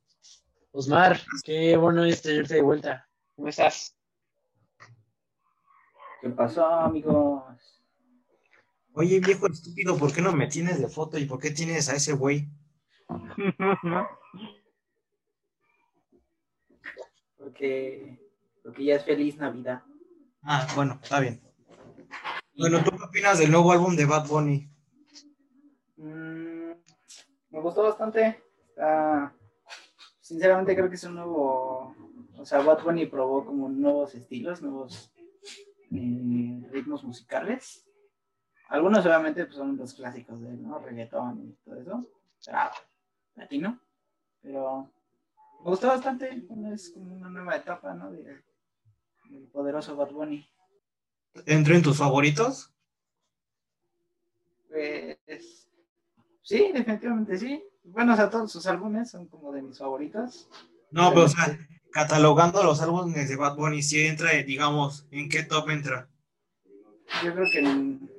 Osmar, 0.72 1.18
qué 1.44 1.76
bueno 1.76 2.04
es 2.04 2.22
tenerte 2.22 2.54
de 2.54 2.62
vuelta. 2.62 3.07
¿Cómo 3.38 3.48
estás? 3.50 3.96
¿Qué 6.20 6.28
pasó, 6.30 6.66
amigos? 6.66 7.44
Oye, 8.94 9.20
viejo 9.20 9.46
estúpido, 9.46 9.96
¿por 9.96 10.12
qué 10.12 10.20
no 10.20 10.32
me 10.32 10.48
tienes 10.48 10.80
de 10.80 10.88
foto 10.88 11.16
y 11.18 11.24
por 11.24 11.38
qué 11.38 11.52
tienes 11.52 11.88
a 11.88 11.94
ese 11.94 12.14
güey? 12.14 12.48
porque, 17.38 18.18
porque 18.64 18.84
ya 18.84 18.96
es 18.96 19.04
feliz 19.04 19.36
Navidad. 19.36 19.84
Ah, 20.42 20.66
bueno, 20.74 20.98
está 21.00 21.20
bien. 21.20 21.40
Bueno, 22.56 22.82
¿tú 22.82 22.90
qué 22.90 23.04
opinas 23.04 23.38
del 23.38 23.52
nuevo 23.52 23.70
álbum 23.70 23.94
de 23.94 24.04
Bad 24.04 24.26
Bunny? 24.26 24.68
Mm, 25.96 26.72
me 27.50 27.60
gustó 27.60 27.84
bastante. 27.84 28.42
Está, 28.70 29.32
sinceramente 30.28 30.76
creo 30.76 30.90
que 30.90 30.96
es 30.96 31.04
un 31.04 31.14
nuevo, 31.14 31.94
o 32.36 32.44
sea, 32.44 32.60
Bad 32.60 32.82
Bunny 32.82 33.06
probó 33.06 33.46
como 33.46 33.70
nuevos 33.70 34.14
estilos, 34.14 34.60
nuevos 34.60 35.10
eh, 35.90 36.68
ritmos 36.70 37.02
musicales. 37.02 37.88
Algunos 38.68 39.06
obviamente 39.06 39.46
pues, 39.46 39.56
son 39.56 39.78
los 39.78 39.94
clásicos 39.94 40.38
de 40.42 40.50
¿no? 40.50 40.78
reggaetón 40.80 41.48
y 41.48 41.52
todo 41.64 41.80
eso. 41.80 42.06
Trap, 42.42 42.74
latino. 43.36 43.80
Pero 44.42 44.92
me 45.64 45.70
gustó 45.70 45.88
bastante. 45.88 46.44
Es 46.74 46.90
como 46.90 47.14
una 47.14 47.30
nueva 47.30 47.56
etapa, 47.56 47.94
¿no? 47.94 48.10
De, 48.12 48.42
del 49.30 49.48
poderoso 49.50 49.96
Bad 49.96 50.10
Bunny. 50.10 50.46
¿Entró 51.46 51.74
en 51.74 51.82
tus 51.82 51.96
favoritos? 51.96 52.70
Pues 54.68 55.66
sí, 56.42 56.70
definitivamente 56.74 57.38
sí. 57.38 57.64
Bueno, 57.92 58.12
o 58.12 58.16
sea, 58.16 58.30
todos 58.30 58.52
sus 58.52 58.66
álbumes 58.66 59.10
son 59.10 59.26
como 59.28 59.52
de 59.52 59.62
mis 59.62 59.78
favoritos. 59.78 60.48
No, 60.90 61.10
pero 61.10 61.24
o 61.24 61.28
sea, 61.28 61.58
catalogando 61.92 62.62
los 62.62 62.80
álbumes 62.82 63.28
de 63.28 63.36
Bad 63.36 63.56
Bunny, 63.56 63.82
si 63.82 64.06
entra, 64.06 64.30
digamos, 64.32 65.06
¿en 65.10 65.28
qué 65.28 65.42
top 65.42 65.70
entra? 65.70 66.08
Yo 67.24 67.34
creo 67.34 67.46
que 67.50 67.58
en 67.58 68.10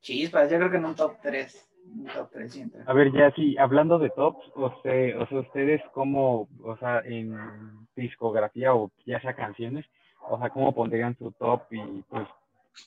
Chispas, 0.00 0.50
yo 0.50 0.58
creo 0.58 0.70
que 0.70 0.76
en 0.76 0.84
un 0.84 0.94
top 0.94 1.16
3. 1.22 1.68
Un 1.94 2.06
top 2.06 2.30
3 2.32 2.52
sí 2.52 2.60
entra. 2.60 2.84
A 2.86 2.92
ver, 2.92 3.12
ya 3.12 3.30
sí, 3.32 3.56
hablando 3.58 3.98
de 3.98 4.10
tops, 4.10 4.44
o 4.54 4.80
sea, 4.82 5.18
o 5.20 5.26
sea, 5.26 5.40
ustedes 5.40 5.82
como, 5.92 6.48
o 6.62 6.76
sea, 6.78 7.00
en 7.04 7.36
discografía 7.96 8.74
o 8.74 8.90
ya 9.04 9.20
sea 9.20 9.34
canciones, 9.34 9.84
o 10.28 10.38
sea, 10.38 10.50
cómo 10.50 10.74
pondrían 10.74 11.16
su 11.18 11.32
top 11.32 11.62
y 11.70 11.80
pues 12.08 12.28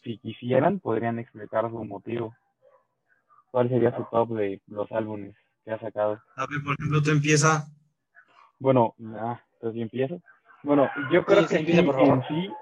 si 0.03 0.17
quisieran 0.17 0.79
podrían 0.79 1.19
explicar 1.19 1.69
su 1.69 1.83
motivo. 1.83 2.33
¿Cuál 3.51 3.69
sería 3.69 3.95
su 3.95 4.05
top 4.11 4.35
de 4.35 4.61
los 4.67 4.91
álbumes 4.91 5.35
que 5.65 5.71
ha 5.71 5.79
sacado? 5.79 6.21
A 6.37 6.45
ver, 6.47 6.63
por 6.63 6.75
ejemplo, 6.79 7.01
tú 7.01 7.09
empieza. 7.11 7.67
Bueno, 8.59 8.93
ah, 9.19 9.41
entonces 9.55 9.77
yo 9.77 9.83
empiezo. 9.83 10.21
Bueno, 10.63 10.89
yo 11.11 11.25
creo 11.25 11.41
Sí, 11.41 11.47
que 11.47 11.53
sí, 11.55 11.59
empieza, 11.59 11.81
sí, 11.81 11.85
por 11.87 11.95
favor. 11.95 12.13
en 12.15 12.23
sí, 12.27 12.53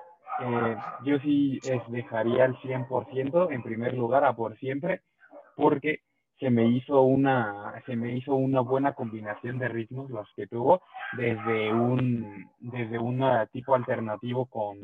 eh, 0.42 0.78
yo 1.06 1.20
sí 1.20 1.60
dejaría 1.90 2.46
al 2.46 2.58
100% 2.62 3.52
en 3.52 3.62
primer 3.62 3.94
lugar 3.94 4.24
a 4.24 4.36
por 4.36 4.58
siempre, 4.58 5.02
porque 5.56 6.02
se 6.40 6.50
me 6.50 6.68
hizo 6.68 7.02
una, 7.04 7.82
se 7.86 7.96
me 7.96 8.18
hizo 8.18 8.34
una 8.36 8.62
buena 8.62 8.94
combinación 8.94 9.60
de 9.60 9.70
ritmos 9.70 10.10
los 10.10 10.28
que 10.36 10.48
tuvo, 10.48 10.82
desde 11.16 11.72
un, 11.72 12.50
desde 12.60 13.00
un 13.00 13.24
tipo 13.52 13.76
alternativo 13.76 14.48
con, 14.48 14.78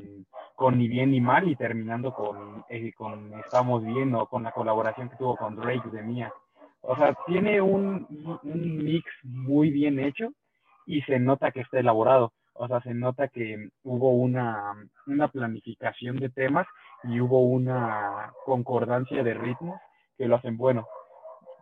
con 0.55 0.77
Ni 0.77 0.87
Bien 0.87 1.11
Ni 1.11 1.19
Mal 1.19 1.49
y 1.49 1.55
terminando 1.55 2.13
con, 2.13 2.63
eh, 2.69 2.93
con 2.93 3.33
Estamos 3.39 3.83
Bien 3.83 4.13
o 4.15 4.27
con 4.27 4.43
la 4.43 4.51
colaboración 4.51 5.09
que 5.09 5.17
tuvo 5.17 5.35
con 5.35 5.55
Drake 5.55 5.89
de 5.91 6.03
Mía. 6.03 6.31
O 6.81 6.95
sea, 6.95 7.15
tiene 7.27 7.61
un, 7.61 8.07
un 8.43 8.77
mix 8.77 9.05
muy 9.23 9.69
bien 9.69 9.99
hecho 9.99 10.31
y 10.85 11.01
se 11.03 11.19
nota 11.19 11.51
que 11.51 11.61
está 11.61 11.79
elaborado. 11.79 12.33
O 12.53 12.67
sea, 12.67 12.81
se 12.81 12.93
nota 12.93 13.27
que 13.27 13.69
hubo 13.83 14.11
una, 14.11 14.73
una 15.07 15.27
planificación 15.29 16.17
de 16.17 16.29
temas 16.29 16.67
y 17.03 17.21
hubo 17.21 17.41
una 17.41 18.33
concordancia 18.45 19.23
de 19.23 19.33
ritmos 19.33 19.79
que 20.17 20.27
lo 20.27 20.35
hacen 20.35 20.57
bueno. 20.57 20.87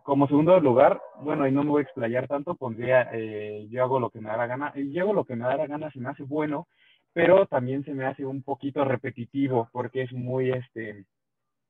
Como 0.03 0.27
segundo 0.27 0.59
lugar, 0.59 1.01
bueno, 1.21 1.47
y 1.47 1.51
no 1.51 1.63
me 1.63 1.69
voy 1.69 1.81
a 1.81 1.83
explayar 1.83 2.27
tanto, 2.27 2.55
pondría 2.55 3.09
eh, 3.13 3.67
yo 3.69 3.83
hago 3.83 3.99
lo 3.99 4.09
que 4.09 4.21
me 4.21 4.29
da 4.29 4.37
la 4.37 4.47
gana. 4.47 4.73
Yo 4.75 5.13
lo 5.13 5.25
que 5.25 5.35
me 5.35 5.45
da 5.45 5.57
la 5.57 5.67
gana, 5.67 5.91
se 5.91 5.99
me 5.99 6.09
hace 6.09 6.23
bueno, 6.23 6.67
pero 7.13 7.45
también 7.47 7.83
se 7.83 7.93
me 7.93 8.05
hace 8.05 8.25
un 8.25 8.41
poquito 8.41 8.85
repetitivo 8.85 9.69
porque 9.71 10.03
es 10.03 10.13
muy, 10.13 10.51
este, 10.51 11.05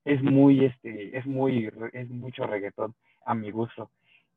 es 0.04 0.22
muy, 0.22 0.64
este, 0.64 1.18
es 1.18 1.26
muy, 1.26 1.70
es 1.92 2.08
mucho 2.08 2.46
reggaetón 2.46 2.94
a 3.24 3.34
mi 3.34 3.50
gusto. 3.50 3.90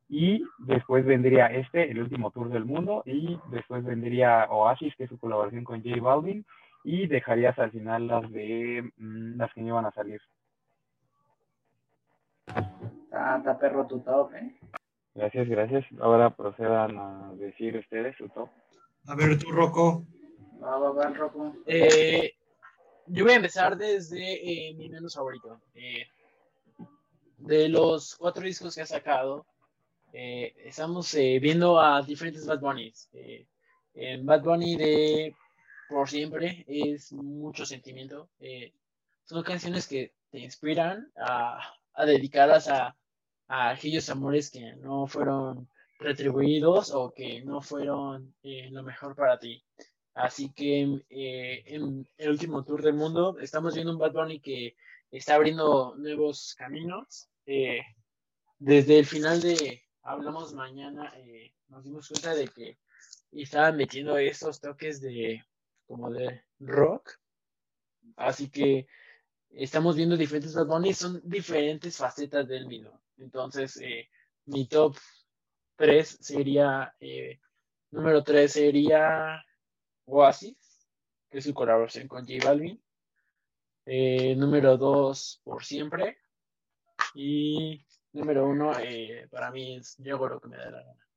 Y 0.09 0.43
después 0.59 1.05
vendría 1.05 1.47
este, 1.47 1.89
el 1.89 2.01
último 2.01 2.31
tour 2.31 2.49
del 2.49 2.65
mundo, 2.65 3.03
y 3.05 3.39
después 3.49 3.83
vendría 3.83 4.45
Oasis, 4.49 4.95
que 4.95 5.05
es 5.05 5.09
su 5.09 5.17
colaboración 5.17 5.63
con 5.63 5.81
J 5.81 6.01
Balvin, 6.01 6.45
y 6.83 7.07
dejarías 7.07 7.57
al 7.59 7.71
final 7.71 8.07
las 8.07 8.29
de 8.31 8.91
mm, 8.97 9.37
las 9.37 9.53
que 9.53 9.61
no 9.61 9.67
iban 9.67 9.85
a 9.85 9.91
salir. 9.91 10.21
Está, 12.47 13.37
está 13.37 13.59
perro 13.59 13.87
tu 13.87 13.99
top, 13.99 14.33
¿eh? 14.33 14.53
Gracias, 15.13 15.47
gracias. 15.47 15.85
Ahora 15.99 16.29
procedan 16.29 16.97
a 16.97 17.33
decir 17.35 17.77
ustedes 17.77 18.15
su 18.17 18.29
top. 18.29 18.49
A 19.07 19.15
ver, 19.15 19.37
tú, 19.37 19.51
Rocco. 19.51 20.05
Va, 20.63 20.77
va, 20.77 20.91
va, 20.91 21.09
Rocco. 21.09 21.55
Eh, 21.65 22.33
yo 23.07 23.23
voy 23.23 23.33
a 23.33 23.37
empezar 23.37 23.77
desde 23.77 24.19
eh, 24.19 24.73
mi 24.75 24.89
menos 24.89 25.15
favorito. 25.15 25.59
Eh, 25.75 26.07
de 27.51 27.67
los 27.67 28.15
cuatro 28.15 28.43
discos 28.43 28.73
que 28.73 28.81
ha 28.81 28.85
sacado, 28.85 29.45
eh, 30.13 30.53
estamos 30.63 31.13
eh, 31.15 31.37
viendo 31.41 31.81
a 31.81 32.01
diferentes 32.01 32.45
Bad 32.45 32.61
Bunnies. 32.61 33.09
Eh, 33.13 33.45
Bad 34.23 34.41
Bunny 34.41 34.77
de 34.77 35.35
Por 35.89 36.09
Siempre 36.09 36.63
es 36.65 37.11
mucho 37.11 37.65
sentimiento. 37.65 38.29
Son 39.25 39.43
canciones 39.43 39.85
que 39.85 40.13
te 40.29 40.39
inspiran 40.39 41.11
a, 41.17 41.59
a 41.93 42.05
dedicarlas 42.05 42.69
a, 42.69 42.95
a 43.49 43.69
aquellos 43.71 44.09
amores 44.09 44.49
que 44.49 44.73
no 44.77 45.07
fueron 45.07 45.67
retribuidos 45.99 46.91
o 46.91 47.11
que 47.11 47.41
no 47.41 47.61
fueron 47.61 48.33
lo 48.43 48.83
mejor 48.83 49.13
para 49.13 49.37
ti. 49.37 49.61
Así 50.13 50.53
que 50.53 51.03
en 51.09 52.07
el 52.17 52.29
último 52.29 52.63
tour 52.63 52.81
del 52.81 52.93
mundo 52.93 53.37
estamos 53.41 53.73
viendo 53.73 53.91
un 53.91 53.99
Bad 53.99 54.13
Bunny 54.13 54.39
que 54.39 54.77
está 55.11 55.35
abriendo 55.35 55.95
nuevos 55.97 56.55
caminos. 56.57 57.27
Eh, 57.45 57.81
desde 58.59 58.99
el 58.99 59.05
final 59.05 59.41
de 59.41 59.81
Hablamos 60.03 60.53
Mañana 60.53 61.11
eh, 61.17 61.53
nos 61.69 61.83
dimos 61.83 62.07
cuenta 62.07 62.35
de 62.35 62.47
que 62.47 62.77
estaban 63.31 63.77
metiendo 63.77 64.17
esos 64.17 64.61
toques 64.61 65.01
de 65.01 65.43
como 65.87 66.11
de 66.11 66.43
rock. 66.59 67.11
Así 68.15 68.49
que 68.49 68.87
estamos 69.49 69.95
viendo 69.95 70.15
diferentes 70.15 70.53
Bad 70.53 70.67
Bunny, 70.67 70.93
son 70.93 71.21
diferentes 71.23 71.97
facetas 71.97 72.47
del 72.47 72.67
mismo. 72.67 73.01
Entonces, 73.17 73.77
eh, 73.77 74.09
mi 74.45 74.67
top 74.67 74.95
3 75.75 76.17
sería, 76.21 76.93
número 77.89 78.23
3 78.23 78.51
sería 78.51 79.43
Oasis, 80.05 80.57
que 81.29 81.39
es 81.39 81.43
su 81.43 81.53
colaboración 81.53 82.07
con 82.07 82.27
J 82.27 82.45
Balvin. 82.45 82.81
Número 84.37 84.77
2, 84.77 85.41
Por 85.43 85.63
Siempre. 85.63 86.20
Y 87.15 87.85
número 88.13 88.45
1, 88.47 88.79
eh, 88.79 89.27
para 89.31 89.51
mí 89.51 89.77
es 89.77 89.95
Yo 89.99 90.15
hago 90.15 90.29
lo 90.29 90.39
que 90.39 90.47
me 90.49 90.57
da 90.57 90.71
la 90.71 90.83
gana. 90.83 91.07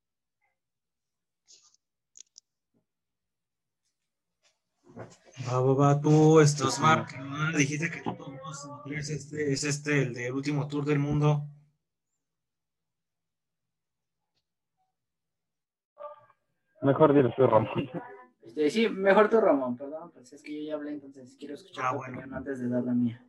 Va, 5.47 5.61
va, 5.61 5.75
va, 5.75 6.01
tú, 6.01 6.39
Osmar, 6.39 7.07
que 7.07 7.19
no 7.19 7.51
dijiste 7.59 7.91
que 7.91 8.03
dos 8.05 8.71
es 8.87 9.11
este, 9.11 9.53
es 9.53 9.65
este, 9.65 10.03
el 10.03 10.15
del 10.15 10.33
último 10.33 10.69
tour 10.69 10.85
del 10.85 11.01
mundo. 11.01 11.49
Mejor 16.83 17.13
dile 17.15 17.33
tú, 17.37 17.47
Ramón. 17.47 17.91
Este, 18.43 18.71
sí, 18.71 18.89
mejor 18.89 19.29
tú, 19.31 19.41
Ramón, 19.41 19.77
perdón, 19.77 20.13
pues 20.13 20.33
es 20.33 20.43
que 20.43 20.55
yo 20.55 20.69
ya 20.69 20.75
hablé, 20.75 20.93
entonces 20.93 21.35
quiero 21.39 21.55
escuchar 21.55 21.87
Ah, 21.87 21.91
tu 21.93 21.97
bueno. 21.97 22.19
opinión 22.19 22.35
antes 22.37 22.61
de 22.61 22.69
dar 22.69 22.85
la 22.85 22.93
mía. 22.93 23.27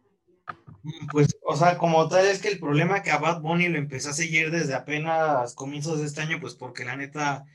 Pues, 1.11 1.35
o 1.41 1.55
sea, 1.55 1.77
como 1.77 2.07
tal, 2.07 2.25
es 2.27 2.41
que 2.41 2.49
el 2.49 2.59
problema 2.59 3.01
que 3.01 3.11
a 3.11 3.17
Bad 3.17 3.41
Bunny 3.41 3.69
lo 3.69 3.77
empecé 3.77 4.09
a 4.09 4.13
seguir 4.13 4.51
desde 4.51 4.75
apenas 4.75 5.55
comienzos 5.55 5.99
de 5.99 6.05
este 6.05 6.21
año, 6.21 6.39
pues 6.39 6.53
porque 6.53 6.85
la 6.85 6.95
neta, 6.95 7.45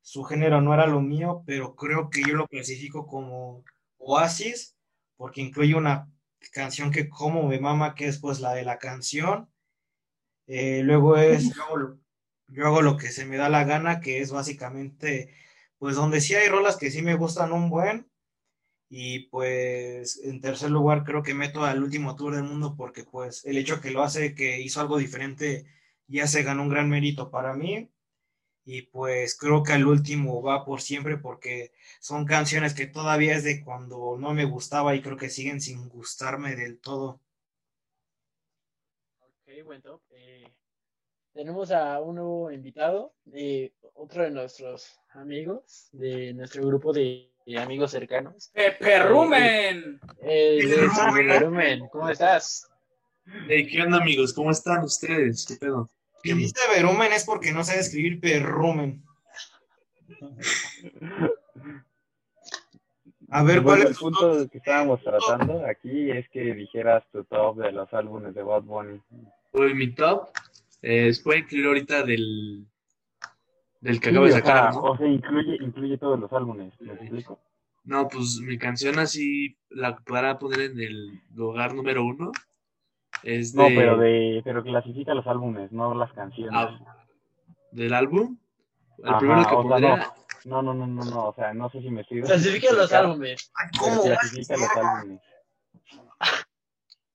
su 0.00 0.24
género 0.24 0.60
no 0.60 0.72
era 0.72 0.86
lo 0.86 1.00
mío, 1.00 1.42
pero 1.46 1.74
creo 1.76 2.08
que 2.08 2.22
yo 2.22 2.34
lo 2.34 2.46
clasifico 2.48 3.06
como 3.06 3.62
Oasis, 3.98 4.76
porque 5.16 5.42
incluye 5.42 5.74
una 5.74 6.08
canción 6.52 6.90
que 6.90 7.08
como 7.08 7.46
me 7.46 7.60
mama, 7.60 7.94
que 7.94 8.06
es 8.06 8.18
pues 8.18 8.40
la 8.40 8.54
de 8.54 8.64
la 8.64 8.78
canción. 8.78 9.50
Eh, 10.46 10.82
luego 10.82 11.18
es, 11.18 11.54
yo 11.54 11.62
hago, 11.64 11.76
lo, 11.76 11.98
yo 12.46 12.66
hago 12.66 12.80
lo 12.82 12.96
que 12.96 13.10
se 13.10 13.26
me 13.26 13.36
da 13.36 13.50
la 13.50 13.64
gana, 13.64 14.00
que 14.00 14.20
es 14.20 14.32
básicamente, 14.32 15.34
pues 15.78 15.96
donde 15.96 16.22
sí 16.22 16.34
hay 16.34 16.48
rolas 16.48 16.76
que 16.76 16.90
sí 16.90 17.02
me 17.02 17.16
gustan 17.16 17.52
un 17.52 17.68
buen. 17.68 18.10
Y 18.90 19.28
pues 19.28 20.18
en 20.24 20.40
tercer 20.40 20.70
lugar 20.70 21.04
creo 21.04 21.22
que 21.22 21.34
meto 21.34 21.64
al 21.64 21.82
último 21.82 22.16
tour 22.16 22.34
del 22.34 22.44
mundo 22.44 22.74
porque 22.76 23.04
pues 23.04 23.44
el 23.44 23.58
hecho 23.58 23.80
que 23.80 23.90
lo 23.90 24.02
hace, 24.02 24.34
que 24.34 24.60
hizo 24.60 24.80
algo 24.80 24.96
diferente, 24.96 25.66
ya 26.06 26.26
se 26.26 26.42
ganó 26.42 26.62
un 26.62 26.70
gran 26.70 26.88
mérito 26.88 27.30
para 27.30 27.54
mí. 27.54 27.90
Y 28.64 28.82
pues 28.82 29.36
creo 29.36 29.62
que 29.62 29.72
al 29.72 29.86
último 29.86 30.42
va 30.42 30.64
por 30.64 30.82
siempre 30.82 31.16
porque 31.16 31.72
son 32.00 32.26
canciones 32.26 32.74
que 32.74 32.86
todavía 32.86 33.34
es 33.34 33.44
de 33.44 33.64
cuando 33.64 34.16
no 34.18 34.34
me 34.34 34.44
gustaba 34.44 34.94
y 34.94 35.02
creo 35.02 35.16
que 35.16 35.30
siguen 35.30 35.60
sin 35.60 35.88
gustarme 35.88 36.54
del 36.54 36.78
todo. 36.78 37.20
Ok, 39.20 39.64
buen 39.64 39.80
top. 39.80 40.02
Eh, 40.10 40.52
tenemos 41.32 41.70
a 41.70 42.00
un 42.00 42.16
nuevo 42.16 42.50
invitado, 42.50 43.14
eh, 43.32 43.72
otro 43.94 44.22
de 44.24 44.30
nuestros 44.30 44.98
amigos, 45.10 45.88
de 45.92 46.34
nuestro 46.34 46.66
grupo 46.66 46.92
de, 46.92 47.32
de 47.54 47.58
amigos 47.58 47.92
cercanos. 47.92 48.50
¡Pepe 48.52 49.02
Rumen! 49.04 50.00
Eh, 50.20 50.88
Rumen, 51.40 51.88
¿cómo 51.88 52.08
estás? 52.10 52.68
Hey, 53.48 53.66
¿qué 53.66 53.82
onda, 53.82 53.98
amigos? 53.98 54.34
¿Cómo 54.34 54.50
están 54.50 54.84
ustedes? 54.84 55.46
¿Qué 55.46 55.56
pedo? 55.56 55.88
Si 56.22 56.32
dice 56.34 56.60
verumen 56.74 57.12
es 57.12 57.24
porque 57.24 57.52
no 57.52 57.64
sabe 57.64 57.80
escribir 57.80 58.20
perrumen. 58.20 59.02
A 63.30 63.42
ver, 63.42 63.58
Y 63.58 63.62
¿cuál 63.62 63.76
bueno, 63.78 63.82
es 63.84 63.90
el 63.90 63.96
punto 63.96 64.48
que 64.50 64.58
estábamos 64.58 65.02
tratando 65.02 65.64
aquí 65.64 66.10
es 66.10 66.28
que 66.28 66.54
dijeras 66.54 67.04
tu 67.12 67.24
top 67.24 67.58
de 67.58 67.72
los 67.72 67.92
álbumes 67.94 68.34
de 68.34 68.42
Bad 68.42 68.62
Bunny. 68.62 69.00
Pues 69.52 69.74
mi 69.74 69.94
top 69.94 70.28
eh, 70.82 71.12
puede 71.22 71.40
incluir 71.40 71.66
ahorita 71.66 72.02
del, 72.02 72.66
del 73.80 74.00
que 74.00 74.10
Sí, 74.10 74.10
acabo 74.10 74.26
de 74.26 74.32
o 74.32 74.34
sacar, 74.36 74.72
sea, 74.72 74.80
¿no? 74.80 74.80
o 74.90 74.96
sea, 74.96 75.06
incluye, 75.06 75.56
incluye 75.60 75.98
todos 75.98 76.18
los 76.18 76.32
álbumes, 76.32 76.72
¿me 76.80 76.92
explico? 76.94 77.40
No, 77.84 78.08
pues 78.08 78.38
mi 78.42 78.58
canción 78.58 78.98
así 78.98 79.56
la 79.70 79.96
podrá 79.96 80.38
poner 80.38 80.60
en 80.72 80.80
el 80.80 81.20
lugar 81.34 81.74
número 81.74 82.04
uno. 82.04 82.32
Es 83.22 83.54
No, 83.54 83.64
de, 83.64 83.74
pero 83.74 83.96
de, 83.96 84.40
pero 84.44 84.62
clasifica 84.62 85.14
los 85.14 85.26
álbumes, 85.26 85.72
no 85.72 85.94
las 85.94 86.12
canciones. 86.12 86.52
ah, 86.54 86.78
del 87.72 87.94
álbum. 87.94 88.36
El 88.98 89.08
Ajá, 89.08 89.18
primero 89.18 89.42
que 89.48 89.54
o 89.54 89.62
sea, 89.62 89.70
pondría, 89.70 90.12
No, 90.44 90.62
no, 90.62 90.74
no, 90.74 90.86
no, 90.86 91.04
no, 91.04 91.28
o 91.28 91.34
sea, 91.34 91.54
no 91.54 91.70
sé 91.70 91.80
si 91.80 91.90
me 91.90 92.04
sigo. 92.04 92.26
Clasifica 92.26 92.72
los 92.74 92.92
álbumes. 92.92 93.50
¿Cómo? 93.78 94.02
clasifica 94.02 94.56
los 94.56 94.76
álbumes. 94.76 95.20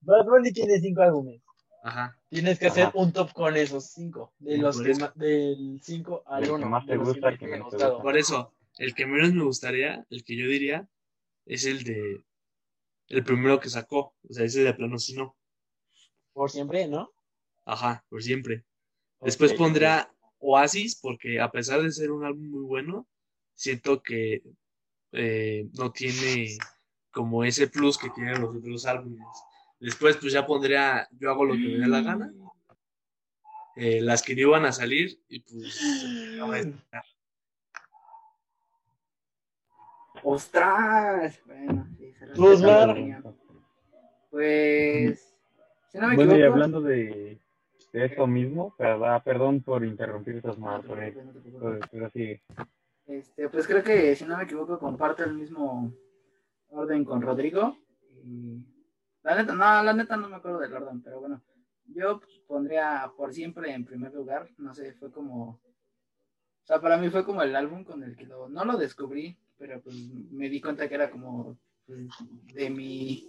Bad 0.01 0.25
Bunny 0.25 0.51
tiene 0.51 0.79
cinco 0.79 1.01
álbumes. 1.01 1.41
Ajá, 1.83 2.17
Tienes 2.29 2.57
que 2.57 2.67
hacer 2.67 2.85
Ajá. 2.85 2.93
un 2.95 3.13
top 3.13 3.31
con 3.33 3.55
esos 3.55 3.85
cinco. 3.91 4.33
De 4.39 4.57
los 4.57 4.81
que 4.81 4.91
eso. 4.91 5.11
del 5.15 5.79
5 5.83 6.23
al 6.25 6.41
Del 6.41 6.49
que 6.49 6.55
1. 6.55 6.69
más 6.69 6.85
te 6.87 6.97
gusta, 6.97 7.29
el 7.29 7.37
que 7.37 7.47
menos 7.47 7.69
te 7.69 7.77
gusta. 7.77 8.01
por 8.01 8.17
eso, 8.17 8.53
el 8.79 8.95
que 8.95 9.05
menos 9.05 9.33
me 9.33 9.43
gustaría, 9.43 10.05
el 10.09 10.23
que 10.23 10.35
yo 10.35 10.47
diría, 10.47 10.87
es 11.45 11.65
el 11.65 11.83
de, 11.83 12.23
el 13.09 13.23
primero 13.23 13.59
que 13.59 13.69
sacó, 13.69 14.15
o 14.27 14.33
sea, 14.33 14.45
ese 14.45 14.63
de 14.63 14.73
plano 14.73 14.97
si 14.97 15.13
no, 15.15 15.35
Por 16.33 16.49
siempre, 16.49 16.87
¿no? 16.87 17.11
ajá, 17.65 18.03
por 18.09 18.23
siempre. 18.23 18.63
Después 19.21 19.53
Ok, 19.53 19.57
pondrá 19.59 20.13
Oasis, 20.39 20.99
porque 21.01 21.39
a 21.39 21.51
pesar 21.51 21.81
de 21.81 21.91
ser 21.91 22.11
un 22.11 22.25
álbum 22.25 22.49
muy 22.49 22.63
bueno, 22.65 23.07
siento 23.55 24.01
que 24.01 24.43
eh, 25.13 25.67
no 25.73 25.91
tiene 25.91 26.47
como 27.11 27.43
ese 27.43 27.67
plus 27.67 27.97
que 27.97 28.09
tienen 28.09 28.41
los 28.41 28.55
otros 28.55 28.85
álbumes. 28.85 29.27
Después, 29.83 30.15
pues 30.15 30.31
ya 30.31 30.47
pondría 30.47 31.09
Yo 31.19 31.29
hago 31.29 31.43
lo 31.43 31.55
que 31.55 31.59
me 31.59 31.77
dé 31.77 31.87
la 31.87 31.99
gana, 31.99 32.33
eh, 33.75 33.99
las 33.99 34.21
que 34.21 34.33
no 34.33 34.41
iban 34.41 34.65
a 34.65 34.71
salir, 34.71 35.19
y 35.27 35.41
pues. 35.41 35.81
¡Ostras! 40.23 41.41
Bueno, 41.45 41.85
sí, 41.97 42.13
se 42.13 42.27
Pues. 42.27 42.61
Pues, 44.31 45.35
si 45.91 45.97
no 45.97 46.07
me 46.07 46.15
Bueno, 46.15 46.37
y 46.37 46.43
hablando 46.43 46.79
de, 46.79 47.41
de 47.91 48.05
esto 48.05 48.25
mismo, 48.25 48.73
¿verdad? 48.79 49.21
perdón 49.21 49.61
por 49.61 49.83
interrumpir 49.83 50.37
estas 50.37 50.57
No, 50.57 50.65
no 50.65 50.77
más, 50.77 50.81
te 50.81 51.13
pero, 51.59 51.79
no 51.91 52.09
sí. 52.09 52.41
Este, 53.05 53.49
pues 53.49 53.67
creo 53.67 53.83
que, 53.83 54.15
si 54.15 54.23
no 54.23 54.37
me 54.37 54.43
equivoco, 54.43 54.79
comparto 54.79 55.25
el 55.25 55.33
mismo 55.33 55.91
orden 56.69 57.03
con 57.03 57.21
Rodrigo. 57.21 57.77
Y 58.23 58.72
la 59.23 59.35
neta, 59.35 59.53
no, 59.53 59.83
la 59.83 59.93
neta 59.93 60.17
no 60.17 60.29
me 60.29 60.35
acuerdo 60.35 60.59
del 60.59 60.73
orden, 60.73 61.01
pero 61.01 61.19
bueno, 61.19 61.41
yo 61.87 62.19
pues, 62.19 62.31
pondría 62.47 63.11
por 63.15 63.33
siempre 63.33 63.73
en 63.73 63.85
primer 63.85 64.13
lugar. 64.13 64.49
No 64.57 64.73
sé, 64.73 64.93
fue 64.93 65.11
como. 65.11 65.61
O 66.63 66.65
sea, 66.65 66.79
para 66.79 66.97
mí 66.97 67.09
fue 67.09 67.25
como 67.25 67.41
el 67.41 67.55
álbum 67.55 67.83
con 67.83 68.03
el 68.03 68.15
que 68.15 68.25
lo, 68.25 68.47
no 68.47 68.63
lo 68.63 68.77
descubrí, 68.77 69.37
pero 69.57 69.81
pues 69.81 69.95
me 70.31 70.49
di 70.49 70.61
cuenta 70.61 70.87
que 70.87 70.95
era 70.95 71.11
como 71.11 71.57
pues, 71.85 72.07
de 72.53 72.69
mi, 72.69 73.27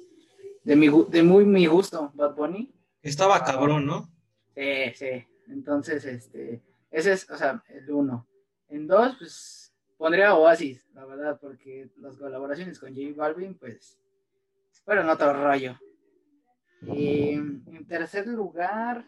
de 0.62 0.76
mi, 0.76 0.88
de 1.08 1.22
muy 1.22 1.44
mi 1.44 1.66
gusto, 1.66 2.12
Bad 2.14 2.34
Bunny. 2.34 2.72
Estaba 3.02 3.42
cabrón, 3.42 3.86
¿no? 3.86 4.08
Sí, 4.54 4.94
sí. 4.94 5.26
Entonces, 5.48 6.04
este, 6.04 6.62
ese 6.90 7.12
es, 7.12 7.28
o 7.28 7.36
sea, 7.36 7.62
el 7.68 7.90
uno. 7.90 8.26
En 8.68 8.86
dos, 8.86 9.16
pues, 9.18 9.74
pondría 9.96 10.34
Oasis, 10.34 10.86
la 10.94 11.04
verdad, 11.04 11.38
porque 11.40 11.90
las 11.98 12.16
colaboraciones 12.16 12.78
con 12.78 12.94
J 12.94 13.14
Balvin, 13.16 13.54
pues, 13.54 13.98
fueron 14.82 15.08
otro 15.08 15.32
rollo. 15.32 15.78
En 16.86 17.86
tercer 17.86 18.26
lugar, 18.26 19.06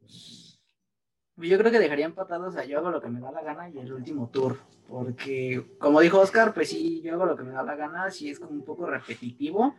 pues, 0.00 1.48
yo 1.48 1.58
creo 1.58 1.72
que 1.72 1.78
dejaría 1.78 2.04
empatados 2.04 2.56
a 2.56 2.64
Yo 2.64 2.78
hago 2.78 2.90
lo 2.90 3.00
que 3.00 3.08
me 3.08 3.20
da 3.20 3.32
la 3.32 3.42
gana 3.42 3.70
y 3.70 3.78
el 3.78 3.92
último 3.92 4.28
tour, 4.28 4.58
porque, 4.86 5.76
como 5.78 6.00
dijo 6.00 6.20
Oscar, 6.20 6.52
pues 6.52 6.68
sí, 6.68 7.00
yo 7.02 7.14
hago 7.14 7.24
lo 7.24 7.36
que 7.36 7.44
me 7.44 7.52
da 7.52 7.62
la 7.62 7.76
gana, 7.76 8.10
sí 8.10 8.28
es 8.28 8.38
como 8.38 8.52
un 8.52 8.64
poco 8.64 8.86
repetitivo 8.86 9.74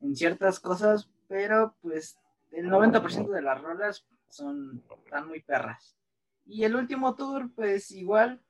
en 0.00 0.14
ciertas 0.14 0.60
cosas, 0.60 1.10
pero 1.26 1.74
pues 1.80 2.16
el 2.52 2.66
90% 2.68 3.28
de 3.30 3.42
las 3.42 3.60
rolas 3.60 4.06
son 4.28 4.84
están 5.04 5.26
muy 5.26 5.40
perras. 5.42 5.96
Y 6.44 6.64
el 6.64 6.76
último 6.76 7.14
tour, 7.14 7.50
pues 7.54 7.90
igual, 7.90 8.40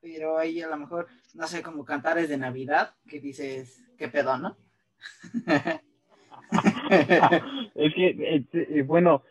pero 0.00 0.36
ahí 0.36 0.60
a 0.60 0.68
lo 0.68 0.76
mejor, 0.76 1.06
no 1.34 1.46
sé, 1.46 1.62
como 1.62 1.84
cantares 1.84 2.28
de 2.28 2.36
Navidad, 2.36 2.94
que 3.08 3.20
dices, 3.20 3.82
qué 3.96 4.08
pedo, 4.08 4.36
¿no? 4.36 4.56
Es 7.74 7.94
que, 7.94 8.06
eh, 8.08 8.44
eh, 8.52 8.82
bueno, 8.82 9.22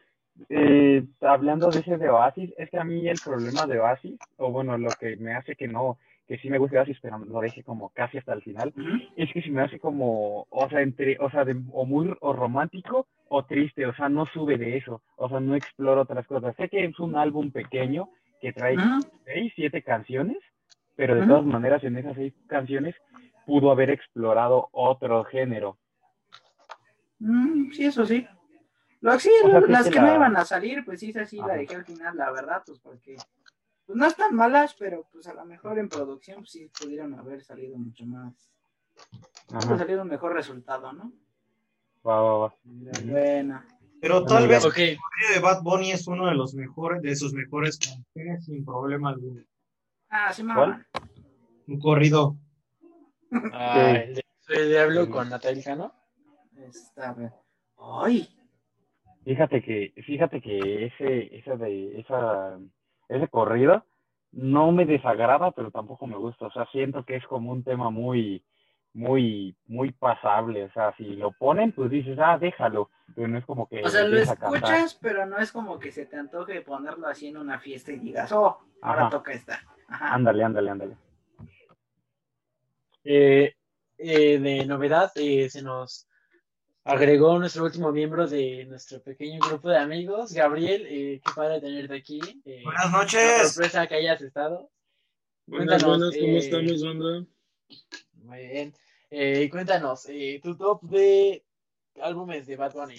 eh, 0.49 1.03
hablando 1.21 1.71
de 1.71 1.79
ese 1.79 1.97
de 1.97 2.09
Oasis, 2.09 2.53
es 2.57 2.69
que 2.69 2.77
a 2.77 2.83
mí 2.83 3.07
el 3.07 3.19
problema 3.19 3.65
de 3.65 3.79
Oasis, 3.79 4.19
o 4.37 4.51
bueno, 4.51 4.77
lo 4.77 4.91
que 4.99 5.15
me 5.17 5.33
hace 5.33 5.55
que 5.55 5.67
no, 5.67 5.97
que 6.27 6.37
sí 6.37 6.49
me 6.49 6.57
guste 6.57 6.77
Oasis, 6.77 6.97
pero 7.01 7.17
lo 7.19 7.39
deje 7.39 7.63
como 7.63 7.89
casi 7.89 8.17
hasta 8.17 8.33
el 8.33 8.41
final, 8.41 8.73
es 9.15 9.31
que 9.31 9.41
se 9.41 9.49
me 9.49 9.61
hace 9.61 9.79
como, 9.79 10.45
o 10.49 10.69
sea, 10.69 10.81
entre, 10.81 11.17
o 11.19 11.29
sea, 11.29 11.45
de- 11.45 11.61
o 11.71 11.85
muy 11.85 12.13
o 12.19 12.33
romántico 12.33 13.07
o 13.29 13.43
triste, 13.45 13.85
o 13.85 13.95
sea, 13.95 14.09
no 14.09 14.25
sube 14.27 14.57
de 14.57 14.77
eso, 14.77 15.01
o 15.17 15.29
sea, 15.29 15.39
no 15.39 15.55
explora 15.55 16.01
otras 16.01 16.27
cosas. 16.27 16.55
Sé 16.57 16.69
que 16.69 16.83
es 16.85 16.99
un 16.99 17.15
álbum 17.15 17.51
pequeño 17.51 18.09
que 18.41 18.53
trae 18.53 18.75
Ujú. 18.77 19.07
seis, 19.25 19.53
siete 19.55 19.81
canciones, 19.81 20.37
pero 20.95 21.15
de 21.15 21.25
todas 21.25 21.45
maneras 21.45 21.83
en 21.83 21.97
esas 21.97 22.15
seis 22.15 22.33
canciones 22.47 22.95
pudo 23.45 23.71
haber 23.71 23.89
explorado 23.91 24.69
otro 24.71 25.23
género. 25.25 25.77
Mm, 27.19 27.71
sí, 27.71 27.85
eso 27.85 28.05
sí. 28.05 28.27
Lo, 29.01 29.19
sí, 29.19 29.29
O 29.43 29.49
sea, 29.49 29.59
lo- 29.59 29.65
sí 29.67 29.71
las 29.71 29.89
que 29.89 29.99
no 29.99 30.13
iban 30.15 30.35
a 30.35 30.45
salir, 30.45 30.83
pues 30.83 30.99
sí, 30.99 31.09
esa 31.11 31.25
sí 31.25 31.37
la 31.37 31.45
Ajá. 31.45 31.55
dejé 31.57 31.75
al 31.75 31.85
final, 31.85 32.17
la 32.17 32.31
verdad, 32.31 32.63
pues 32.65 32.79
porque 32.79 33.15
pues 33.85 33.97
no 33.97 34.05
están 34.07 34.35
malas, 34.35 34.75
pero 34.79 35.07
pues 35.11 35.27
a 35.27 35.33
lo 35.33 35.45
mejor 35.45 35.77
en 35.77 35.89
producción 35.89 36.37
pues, 36.39 36.51
sí 36.51 36.71
pudieron 36.79 37.13
haber 37.13 37.43
salido 37.43 37.77
mucho 37.77 38.05
más, 38.05 38.33
Ajá. 39.53 39.77
salir 39.77 39.99
un 39.99 40.07
mejor 40.07 40.33
resultado, 40.33 40.91
¿no? 40.91 41.11
Va, 42.05 42.21
va, 42.21 42.37
va. 42.37 42.55
Pero 42.63 43.11
bueno. 43.11 43.63
Pero 44.01 44.25
tal 44.25 44.47
vez 44.47 44.63
Ok. 44.65 44.77
el 44.77 44.97
de 45.33 45.39
Bad 45.41 45.61
Bunny 45.63 45.91
es 45.91 46.07
uno 46.07 46.27
de 46.27 46.35
los 46.35 46.53
mejores, 46.53 47.01
de 47.01 47.15
sus 47.15 47.33
mejores 47.33 47.79
canciones 47.79 48.45
sin 48.45 48.63
problema 48.65 49.09
alguno. 49.09 49.41
Ah, 50.09 50.31
sí, 50.33 50.43
¿Cuál? 50.43 50.55
mamá. 50.55 50.87
Un 51.67 51.79
corrido. 51.79 52.35
Ah, 53.53 53.91
el 53.91 54.15
de 54.15 54.25
Soy 54.39 54.67
Diablo 54.69 55.09
con 55.09 55.29
Natalia 55.29 55.63
Cano. 55.63 55.93
Está 56.57 57.13
bien. 57.13 57.33
Ay, 57.77 58.29
Fíjate 59.25 59.63
que, 59.63 59.91
fíjate 60.05 60.39
que 60.39 60.85
ese, 60.85 61.35
esa 61.35 61.55
de, 61.55 61.99
esa, 61.99 62.59
ese 63.09 63.27
corrido 63.27 63.83
no 64.31 64.71
me 64.71 64.85
desagrada, 64.85 65.49
pero 65.49 65.71
tampoco 65.71 66.05
me 66.05 66.15
gusta. 66.15 66.45
O 66.45 66.51
sea, 66.51 66.67
siento 66.67 67.03
que 67.05 67.15
es 67.15 67.25
como 67.25 67.51
un 67.51 67.63
tema 67.63 67.89
muy, 67.89 68.45
muy, 68.93 69.55
muy 69.65 69.91
pasable. 69.91 70.65
O 70.65 70.71
sea, 70.73 70.93
si 70.97 71.15
lo 71.15 71.31
ponen, 71.31 71.71
pues 71.71 71.89
dices, 71.89 72.19
ah, 72.21 72.37
déjalo. 72.37 72.91
Pero 73.15 73.27
no 73.27 73.39
es 73.39 73.45
como 73.45 73.67
que 73.67 73.81
o 73.83 73.89
sea, 73.89 74.03
lo 74.03 74.17
escuchas, 74.17 74.99
pero 75.01 75.25
no 75.25 75.39
es 75.39 75.51
como 75.51 75.79
que 75.79 75.91
se 75.91 76.05
te 76.05 76.17
antoje 76.17 76.61
ponerlo 76.61 77.07
así 77.07 77.29
en 77.29 77.37
una 77.37 77.57
fiesta 77.57 77.91
y 77.91 77.97
digas, 77.97 78.31
oh, 78.31 78.59
ahora 78.81 79.01
Ajá. 79.01 79.09
toca 79.09 79.33
esta. 79.33 79.59
Ajá. 79.87 80.13
Ándale, 80.13 80.43
ándale, 80.43 80.69
ándale. 80.69 80.97
Eh, 83.05 83.53
eh, 83.97 84.39
de 84.39 84.65
novedad, 84.65 85.11
eh, 85.15 85.49
se 85.49 85.61
nos 85.61 86.07
agregó 86.83 87.39
nuestro 87.39 87.63
último 87.63 87.91
miembro 87.91 88.27
de 88.27 88.65
nuestro 88.65 89.01
pequeño 89.01 89.39
grupo 89.39 89.69
de 89.69 89.77
amigos, 89.77 90.33
Gabriel. 90.33 90.85
Eh, 90.87 91.21
qué 91.23 91.31
padre 91.35 91.61
tenerte 91.61 91.95
aquí. 91.95 92.19
Eh, 92.45 92.61
Buenas 92.63 92.91
noches. 92.91 93.53
sorpresa 93.53 93.87
que 93.87 93.95
hayas 93.95 94.21
estado. 94.21 94.69
Buenas, 95.47 95.83
Cuéntanos, 95.83 96.13
buenas, 96.13 96.17
¿cómo 96.17 96.33
eh, 96.33 96.37
estamos, 96.37 96.83
banda? 96.83 97.27
Muy 98.13 98.47
bien. 98.47 98.73
Eh, 99.11 99.49
cuéntanos, 99.49 100.05
eh, 100.09 100.39
tu 100.43 100.57
top 100.57 100.81
de 100.83 101.45
álbumes 102.01 102.47
de 102.47 102.55
Bad 102.55 102.73
Bunny. 102.73 102.95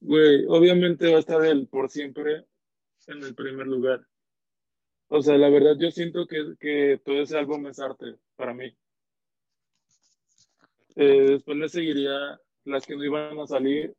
Güey, 0.00 0.44
obviamente 0.48 1.10
va 1.10 1.18
a 1.18 1.20
estar 1.20 1.44
el 1.44 1.68
por 1.68 1.88
siempre 1.88 2.46
en 3.06 3.22
el 3.22 3.34
primer 3.34 3.66
lugar. 3.66 4.06
O 5.14 5.20
sea, 5.20 5.36
la 5.36 5.50
verdad, 5.50 5.76
yo 5.78 5.90
siento 5.90 6.26
que, 6.26 6.54
que 6.58 6.98
todo 7.04 7.20
ese 7.20 7.36
álbum 7.36 7.66
es 7.66 7.78
arte 7.78 8.16
para 8.34 8.54
mí. 8.54 8.74
Eh, 10.96 11.26
después 11.32 11.58
le 11.58 11.68
seguiría 11.68 12.40
las 12.64 12.86
que 12.86 12.96
no 12.96 13.04
iban 13.04 13.38
a 13.38 13.46
salir 13.46 13.94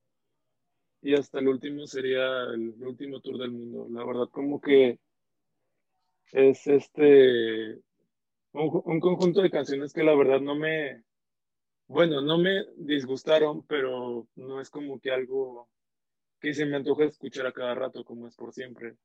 y 1.03 1.13
hasta 1.13 1.37
el 1.37 1.49
último 1.49 1.85
sería 1.85 2.25
el 2.55 2.73
último 2.83 3.21
tour 3.21 3.37
del 3.37 3.51
mundo. 3.51 3.87
La 3.91 4.03
verdad, 4.03 4.27
como 4.31 4.59
que 4.59 4.97
es 6.31 6.65
este 6.65 7.75
un, 8.53 8.81
un 8.83 8.99
conjunto 8.99 9.43
de 9.43 9.51
canciones 9.51 9.93
que 9.93 10.01
la 10.01 10.15
verdad 10.15 10.41
no 10.41 10.55
me, 10.55 11.03
bueno, 11.85 12.21
no 12.21 12.39
me 12.39 12.65
disgustaron, 12.75 13.63
pero 13.67 14.27
no 14.35 14.59
es 14.59 14.71
como 14.71 14.99
que 14.99 15.11
algo 15.11 15.69
que 16.39 16.55
se 16.55 16.65
me 16.65 16.77
antoja 16.77 17.03
escuchar 17.03 17.45
a 17.45 17.53
cada 17.53 17.75
rato, 17.75 18.03
como 18.03 18.27
es 18.27 18.35
por 18.35 18.51
siempre. 18.51 18.95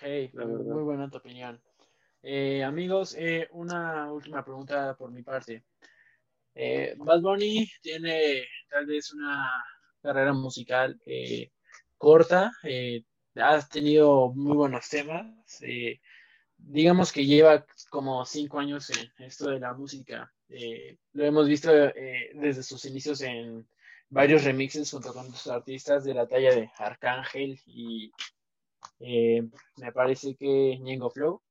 Hey, 0.00 0.30
La 0.34 0.44
muy, 0.44 0.58
verdad. 0.58 0.74
muy 0.74 0.82
buena 0.82 1.10
tu 1.10 1.18
opinión. 1.18 1.60
Eh, 2.22 2.62
amigos, 2.62 3.14
eh, 3.16 3.48
una 3.52 4.12
última 4.12 4.44
pregunta 4.44 4.94
por 4.96 5.10
mi 5.10 5.22
parte. 5.22 5.64
Eh, 6.54 6.94
Bad 6.98 7.20
Bunny 7.20 7.70
tiene 7.82 8.44
tal 8.68 8.86
vez 8.86 9.12
una 9.12 9.64
carrera 10.02 10.32
musical 10.32 11.00
eh, 11.06 11.50
corta, 11.96 12.50
has 13.36 13.68
tenido 13.68 14.32
muy 14.34 14.56
buenos 14.56 14.88
temas, 14.88 15.26
digamos 16.56 17.12
que 17.12 17.26
lleva 17.26 17.66
como 17.90 18.24
cinco 18.24 18.58
años 18.58 18.90
en 18.90 19.24
esto 19.24 19.50
de 19.50 19.60
la 19.60 19.74
música. 19.74 20.32
Lo 21.12 21.24
hemos 21.24 21.46
visto 21.48 21.70
desde 21.72 22.62
sus 22.62 22.84
inicios 22.86 23.20
en 23.20 23.68
varios 24.08 24.44
remixes 24.44 24.90
junto 24.90 25.12
con 25.12 25.26
otros 25.26 25.46
artistas 25.48 26.04
de 26.04 26.14
la 26.14 26.26
talla 26.26 26.54
de 26.54 26.70
Arcángel 26.78 27.60
y 27.66 28.10
eh, 29.00 29.42
me 29.76 29.92
parece 29.92 30.34
que 30.36 30.78
Ñengo 30.80 31.10
Flow. 31.10 31.42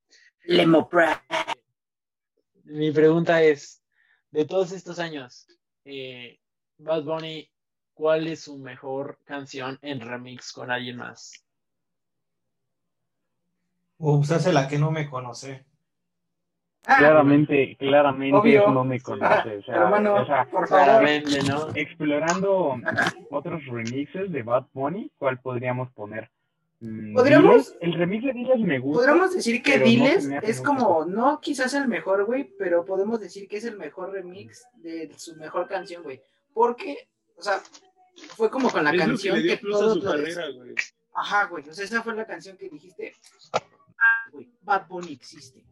Lemo 0.46 0.88
Pra. 0.88 1.24
Mi 2.64 2.92
pregunta 2.92 3.42
es, 3.42 3.84
de 4.32 4.46
todos 4.46 4.72
estos 4.72 5.00
años, 5.00 5.48
eh, 5.86 6.40
Bad 6.78 7.04
Bunny, 7.04 7.50
¿cuál 7.94 8.28
es 8.28 8.42
su 8.42 8.58
mejor 8.58 9.20
canción 9.24 9.78
en 9.82 10.02
remix 10.02 10.52
con 10.52 10.72
alguien 10.72 10.98
más? 10.98 11.46
Ups, 13.98 14.32
es 14.32 14.54
la 14.54 14.68
que 14.68 14.78
no 14.78 14.92
me 14.92 15.10
conoce. 15.10 15.66
Ah, 16.88 16.98
Claramente, 17.00 17.76
claramente 17.78 18.38
Obvio. 18.38 18.68
no 18.72 18.84
me 18.84 19.00
conoce. 19.00 19.58
O 19.58 19.64
sea, 19.64 19.76
hermano, 19.76 20.16
o 20.16 20.26
sea, 20.26 20.46
por 20.46 20.68
favor. 20.68 20.86
Claramente, 20.86 21.42
¿no? 21.44 21.70
explorando 21.74 22.78
otros 23.32 23.66
remixes 23.66 24.32
de 24.32 24.44
Bad 24.44 24.68
Bunny, 24.74 25.12
¿cuál 25.18 25.40
podríamos 25.40 25.92
poner? 25.94 26.30
Mm, 26.80 27.14
¿Podríamos? 27.14 27.66
Diles. 27.66 27.78
El 27.82 27.94
remix 27.94 28.24
de 28.24 28.34
Diles 28.34 28.60
me 28.60 28.80
gusta. 28.80 29.00
Podríamos 29.00 29.34
decir 29.34 29.64
que 29.64 29.80
no 29.80 29.86
Diles 29.86 30.30
es 30.44 30.62
como, 30.62 31.06
no 31.06 31.40
quizás 31.40 31.74
el 31.74 31.88
mejor, 31.88 32.26
güey, 32.26 32.50
pero 32.58 32.86
podemos 32.86 33.20
decir 33.20 33.48
que 33.48 33.58
es 33.58 33.66
el 33.66 33.78
mejor 33.78 34.12
remix 34.12 34.68
de 34.76 35.12
su 35.18 35.36
mejor 35.38 35.68
canción, 35.68 36.04
güey. 36.04 36.22
Porque, 36.54 37.10
o 37.38 37.42
sea, 37.42 37.60
fue 38.36 38.50
como 38.50 38.70
con 38.70 38.84
la 38.84 38.92
Es 38.92 39.02
canción 39.02 39.42
que 39.42 39.48
que, 39.48 39.58
todos 39.58 40.04
carrera, 40.04 40.50
güey. 40.52 40.76
Ajá, 41.14 41.46
güey. 41.46 41.68
O 41.68 41.74
sea, 41.74 41.86
esa 41.86 42.04
fue 42.04 42.16
la 42.16 42.26
canción 42.26 42.58
que 42.58 42.70
dijiste. 42.70 43.14
Ah, 43.54 44.30
güey, 44.32 44.50
Bad 44.62 44.88
Bunny 44.88 45.14
existe. 45.14 45.64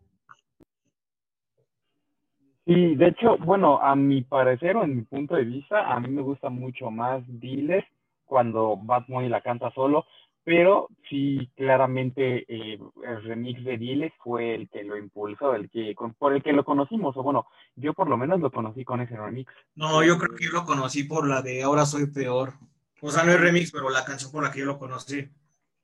Sí, 2.65 2.95
de 2.95 3.07
hecho, 3.07 3.37
bueno, 3.39 3.81
a 3.81 3.93
mi 3.93 4.21
parecer 4.21 4.77
o 4.77 4.83
en 4.83 4.95
mi 4.95 5.01
punto 5.01 5.35
de 5.35 5.43
vista, 5.43 5.93
a 5.93 5.99
mí 5.99 6.07
me 6.07 6.21
gusta 6.21 6.49
mucho 6.49 6.89
más 6.89 7.21
Diles 7.27 7.83
cuando 8.25 8.77
Bad 8.77 9.03
Bunny 9.07 9.27
la 9.27 9.41
canta 9.41 9.69
solo, 9.71 10.05
pero 10.43 10.89
sí, 11.09 11.49
claramente 11.55 12.45
eh, 12.47 12.77
el 13.05 13.23
remix 13.23 13.63
de 13.63 13.77
Diles 13.77 14.13
fue 14.23 14.55
el 14.55 14.69
que 14.69 14.83
lo 14.83 14.97
impulsó, 14.97 15.55
el 15.55 15.69
que 15.69 15.95
con- 15.95 16.13
por 16.13 16.33
el 16.33 16.43
que 16.43 16.53
lo 16.53 16.63
conocimos, 16.65 17.15
o 17.17 17.23
bueno, 17.23 17.47
yo 17.75 17.93
por 17.93 18.09
lo 18.09 18.17
menos 18.17 18.39
lo 18.39 18.51
conocí 18.51 18.83
con 18.83 19.01
ese 19.01 19.15
remix. 19.15 19.51
No, 19.75 20.03
yo 20.03 20.17
creo 20.17 20.35
que 20.35 20.45
yo 20.45 20.51
lo 20.51 20.65
conocí 20.65 21.03
por 21.03 21.27
la 21.27 21.41
de 21.41 21.63
Ahora 21.63 21.85
soy 21.85 22.07
peor. 22.07 22.53
O 23.01 23.09
sea, 23.11 23.23
no 23.23 23.31
es 23.31 23.39
remix, 23.39 23.71
pero 23.71 23.89
la 23.89 24.05
canción 24.05 24.31
por 24.31 24.43
la 24.43 24.51
que 24.51 24.59
yo 24.59 24.65
lo 24.65 24.79
conocí. 24.79 25.27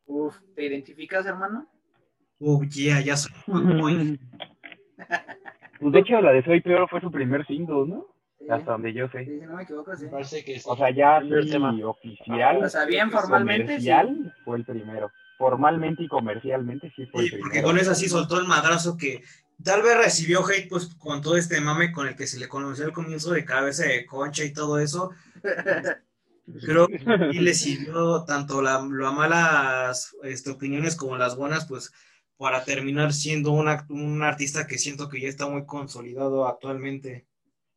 Uf, 0.06 0.36
¿te 0.56 0.66
identificas, 0.66 1.26
hermano? 1.26 1.68
Oh, 2.40 2.64
yeah, 2.64 3.02
ya 3.02 3.18
soy 3.18 3.32
muy 3.48 4.20
Pues 5.80 5.92
de 5.94 6.00
hecho, 6.00 6.22
la 6.22 6.32
de 6.32 6.44
Soy 6.44 6.62
Peor 6.62 6.90
fue 6.90 7.02
su 7.02 7.12
primer 7.12 7.46
single, 7.46 7.86
¿no? 7.88 8.08
Sí, 8.40 8.46
Hasta 8.50 8.72
donde 8.72 8.94
yo 8.94 9.08
sé. 9.10 9.26
sí, 9.26 9.40
si 9.40 9.46
no 9.46 9.56
me 9.56 9.64
equivoco, 9.64 9.96
sí. 9.96 10.06
Me 10.06 10.12
parece 10.12 10.44
que 10.46 10.56
sí. 10.60 10.66
O 10.66 10.76
sea, 10.78 10.90
ya 10.92 11.20
tema. 11.52 11.76
oficial, 11.86 12.64
O 12.64 12.70
sea, 12.70 12.86
bien 12.86 13.12
formalmente, 13.12 13.80
sí. 13.80 13.88
comercial, 13.90 14.36
fue 14.46 14.58
el 14.58 14.66
primero. 14.66 15.12
Formalmente 15.38 16.04
y 16.04 16.08
comercialmente 16.08 16.92
sí 16.96 17.06
fue 17.08 17.24
el 17.24 17.30
Sí, 17.30 17.36
porque 17.38 17.50
primero. 17.60 17.68
con 17.68 17.78
esa 17.78 17.96
sí 17.96 18.08
soltó 18.10 18.40
el 18.40 18.48
madrazo 18.48 18.96
que 18.98 19.22
tal 19.64 19.82
vez 19.84 19.98
recibió 19.98 20.46
hate, 20.48 20.70
pues 20.70 20.96
con 20.96 21.22
todo 21.22 21.36
este 21.38 21.60
mame 21.62 21.92
con 21.92 22.08
el 22.08 22.16
que 22.16 22.28
se 22.28 22.40
le 22.40 22.48
conoció 22.48 22.86
al 22.86 22.94
comienzo 22.94 23.32
de 23.32 23.44
cabeza 23.46 23.84
de 23.86 24.06
concha 24.06 24.44
y 24.46 24.54
todo 24.54 24.80
eso. 24.80 25.12
Creo 26.66 26.88
que 26.88 26.98
sí 27.32 27.40
le 27.40 27.54
sirvió 27.54 28.24
tanto 28.26 28.62
la, 28.62 28.82
las 28.82 29.14
malas 29.14 30.16
este, 30.24 30.50
opiniones 30.50 30.96
como 30.96 31.16
las 31.18 31.36
buenas, 31.36 31.68
pues 31.68 31.92
para 32.38 32.64
terminar 32.64 33.14
siendo 33.14 33.52
una- 33.52 33.86
un 33.90 34.24
artista 34.24 34.66
que 34.66 34.78
siento 34.80 35.10
que 35.10 35.22
ya 35.22 35.28
está 35.28 35.48
muy 35.48 35.66
consolidado 35.66 36.48
actualmente. 36.48 37.28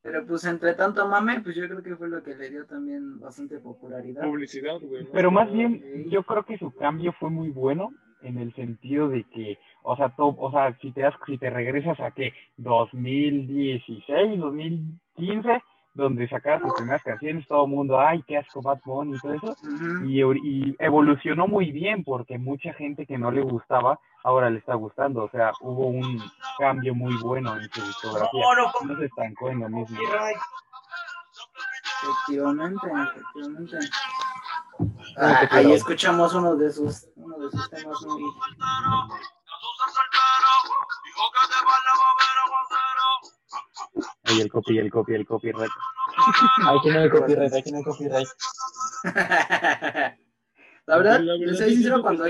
Pero 0.03 0.27
pues 0.27 0.45
entre 0.45 0.75
tanto 0.75 1.07
mame, 1.09 1.41
pues 1.43 1.55
yo 1.55 1.65
creo 1.69 1.83
que 1.83 1.95
fue 1.97 2.09
lo 2.09 2.23
que 2.25 2.35
le 2.35 2.51
dio 2.51 2.67
también 2.67 3.21
bastante 3.21 3.59
popularidad. 3.59 4.25
Publicidad, 4.25 4.81
güey. 4.81 5.05
¿no? 5.05 5.11
Pero 5.13 5.31
más 5.31 5.51
bien, 5.53 6.09
yo 6.11 6.25
creo 6.25 6.43
que 6.45 6.59
su 6.59 6.73
cambio 6.73 7.13
fue 7.21 7.31
muy 7.31 7.51
bueno 7.51 7.91
en 8.23 8.39
el 8.39 8.53
sentido 8.55 9.09
de 9.09 9.25
que, 9.33 9.59
o 9.83 9.97
sea, 9.97 10.09
to- 10.17 10.35
o 10.37 10.51
sea, 10.51 10.77
si 10.81 10.91
te 10.93 11.03
das, 11.03 11.15
si 11.27 11.39
te 11.39 11.51
regresas 11.51 11.99
a 12.01 12.11
que 12.11 12.33
2016, 12.57 14.39
2015, 14.39 15.63
donde 15.95 16.29
sacaba 16.29 16.61
sus 16.61 16.73
primeras 16.75 17.03
canciones, 17.03 17.47
todo 17.47 17.65
el 17.65 17.71
mundo, 17.71 18.01
ay, 18.01 18.23
qué 18.27 18.39
asco 18.39 18.63
Bad 18.63 18.81
Bunny 18.85 19.17
y 19.17 19.21
todo 19.21 19.35
eso, 19.35 19.57
y, 20.07 20.21
y 20.21 20.77
evolucionó 20.79 21.47
muy 21.47 21.71
bien 21.71 22.03
porque 22.05 22.39
mucha 22.39 22.73
gente 22.73 23.07
que 23.07 23.19
no 23.19 23.31
le 23.31 23.43
gustaba 23.43 23.99
ahora 24.25 24.51
le 24.51 24.59
está 24.59 24.75
gustando, 24.75 25.25
o 25.25 25.31
sea, 25.31 25.53
hubo 25.61 25.89
un 25.89 26.23
cambio 26.59 26.95
muy 26.95 27.15
bueno 27.23 27.57
en 27.57 27.69
su 27.71 27.85
discografía, 27.85 28.45
no, 28.57 28.87
no 28.87 28.99
se 28.99 29.07
estancó 29.07 29.51
en 29.51 29.61
lo 29.61 29.69
mismo. 29.69 29.99
Efectivamente, 32.03 32.87
efectivamente. 32.87 33.77
Ah, 33.77 33.93
Ah, 35.17 35.49
ahí 35.51 35.73
escuchamos 35.73 36.35
uno 36.35 36.57
de 36.57 36.73
sus, 36.73 37.07
uno 37.17 37.39
de 37.39 37.51
sus 37.51 37.71
temas 37.71 37.97
muy. 38.07 38.23
Ahí 44.25 44.41
el 44.41 44.51
copy, 44.51 44.79
el 44.79 44.91
copy, 44.91 45.15
el 45.15 45.27
copyright. 45.27 45.71
Aquí 46.67 46.91
no 46.91 47.01
hay 47.01 47.11
copyright, 47.11 47.55
aquí 47.55 47.73
no 47.73 47.79
hay 47.79 47.85
copyright. 47.85 48.29
La 50.87 50.97
verdad, 50.97 51.21
La 51.21 51.39
verdad, 51.39 51.55
soy 51.55 51.75
sincero 51.75 52.03
cuando. 52.03 52.25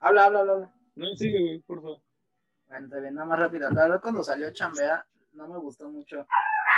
Habla, 0.00 0.26
habla, 0.26 0.40
habla. 0.40 0.52
habla. 0.52 0.72
No, 0.94 1.06
sigue, 1.16 1.40
güey, 1.40 1.60
por 1.60 1.80
favor. 1.80 2.02
Bueno, 2.68 2.86
está 2.86 3.00
bien, 3.00 3.14
nada 3.14 3.26
más 3.26 3.38
rápido. 3.38 3.70
La 3.70 3.82
verdad, 3.82 4.00
cuando 4.00 4.22
salió 4.22 4.52
Chambea, 4.52 5.06
no 5.32 5.48
me 5.48 5.58
gustó 5.58 5.88
mucho. 5.88 6.26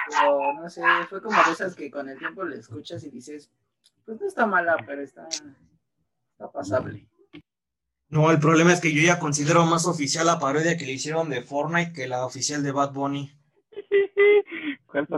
Pero 0.09 0.53
no 0.55 0.69
sé, 0.69 0.83
fue 1.09 1.23
como 1.23 1.37
de 1.43 1.53
esas 1.53 1.75
que 1.75 1.91
con 1.91 2.09
el 2.09 2.19
tiempo 2.19 2.45
le 2.45 2.57
escuchas 2.59 3.03
y 3.05 3.11
dices, 3.11 3.51
pues 4.05 4.21
no 4.21 4.27
está 4.27 4.47
mala, 4.47 4.77
pero 4.87 5.03
está, 5.03 5.27
está 5.29 6.53
pasable. 6.53 7.09
No, 8.09 8.31
el 8.31 8.39
problema 8.39 8.73
es 8.73 8.81
que 8.81 8.93
yo 8.93 9.03
ya 9.03 9.19
considero 9.19 9.65
más 9.65 9.87
oficial 9.87 10.27
la 10.27 10.39
parodia 10.39 10.77
que 10.77 10.85
le 10.85 10.93
hicieron 10.93 11.31
de 11.31 11.43
Fortnite 11.43 11.93
que 11.93 12.07
la 12.07 12.27
oficial 12.27 12.63
de 12.63 12.73
Bad 12.73 12.93
Bunny. 12.93 13.33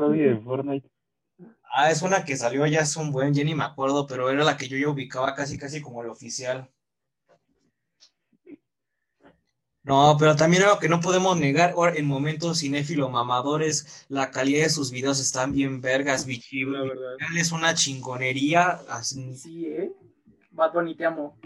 ¿Cuál 0.06 0.18
parodia 0.18 0.26
de 0.34 0.40
Fortnite? 0.40 0.88
Ah, 1.74 1.90
es 1.90 2.02
una 2.02 2.24
que 2.24 2.36
salió 2.36 2.66
ya 2.66 2.80
es 2.80 2.96
un 2.96 3.12
buen, 3.12 3.34
ya 3.34 3.44
ni 3.44 3.54
me 3.54 3.64
acuerdo, 3.64 4.06
pero 4.06 4.30
era 4.30 4.44
la 4.44 4.56
que 4.56 4.68
yo 4.68 4.78
ya 4.78 4.88
ubicaba 4.88 5.34
casi 5.34 5.58
casi 5.58 5.82
como 5.82 6.02
la 6.02 6.12
oficial. 6.12 6.70
No, 9.82 10.16
pero 10.18 10.34
también 10.34 10.64
algo 10.64 10.80
que 10.80 10.88
no 10.88 11.00
podemos 11.00 11.38
negar, 11.38 11.74
en 11.94 12.06
momentos 12.06 12.58
cinéfilo 12.58 13.08
mamadores, 13.08 14.04
la 14.08 14.32
calidad 14.32 14.64
de 14.64 14.70
sus 14.70 14.90
videos 14.90 15.20
están 15.20 15.52
bien 15.52 15.80
vergas, 15.80 16.26
bichi. 16.26 16.64
La 16.64 16.82
verdad. 16.82 17.16
Es 17.38 17.52
una 17.52 17.72
chingonería. 17.74 18.80
así- 18.88 19.34
Sí, 19.36 19.66
¿eh? 19.66 19.92
Bad 20.50 20.72
Bunny, 20.72 20.96
te 20.96 21.04
amo. 21.04 21.38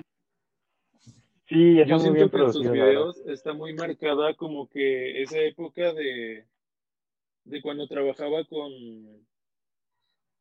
Sí, 1.48 1.74
Yo 1.74 1.82
está 1.82 1.94
muy 1.96 2.00
siento 2.02 2.14
bien 2.14 2.30
que 2.30 2.36
en 2.38 2.52
sus 2.52 2.70
videos 2.70 3.22
está 3.26 3.52
muy 3.52 3.74
marcada 3.74 4.34
como 4.36 4.68
que 4.68 5.22
esa 5.22 5.38
época 5.40 5.92
de, 5.92 6.46
de 7.50 7.60
cuando 7.62 7.86
trabajaba 7.86 8.44
con... 8.44 8.72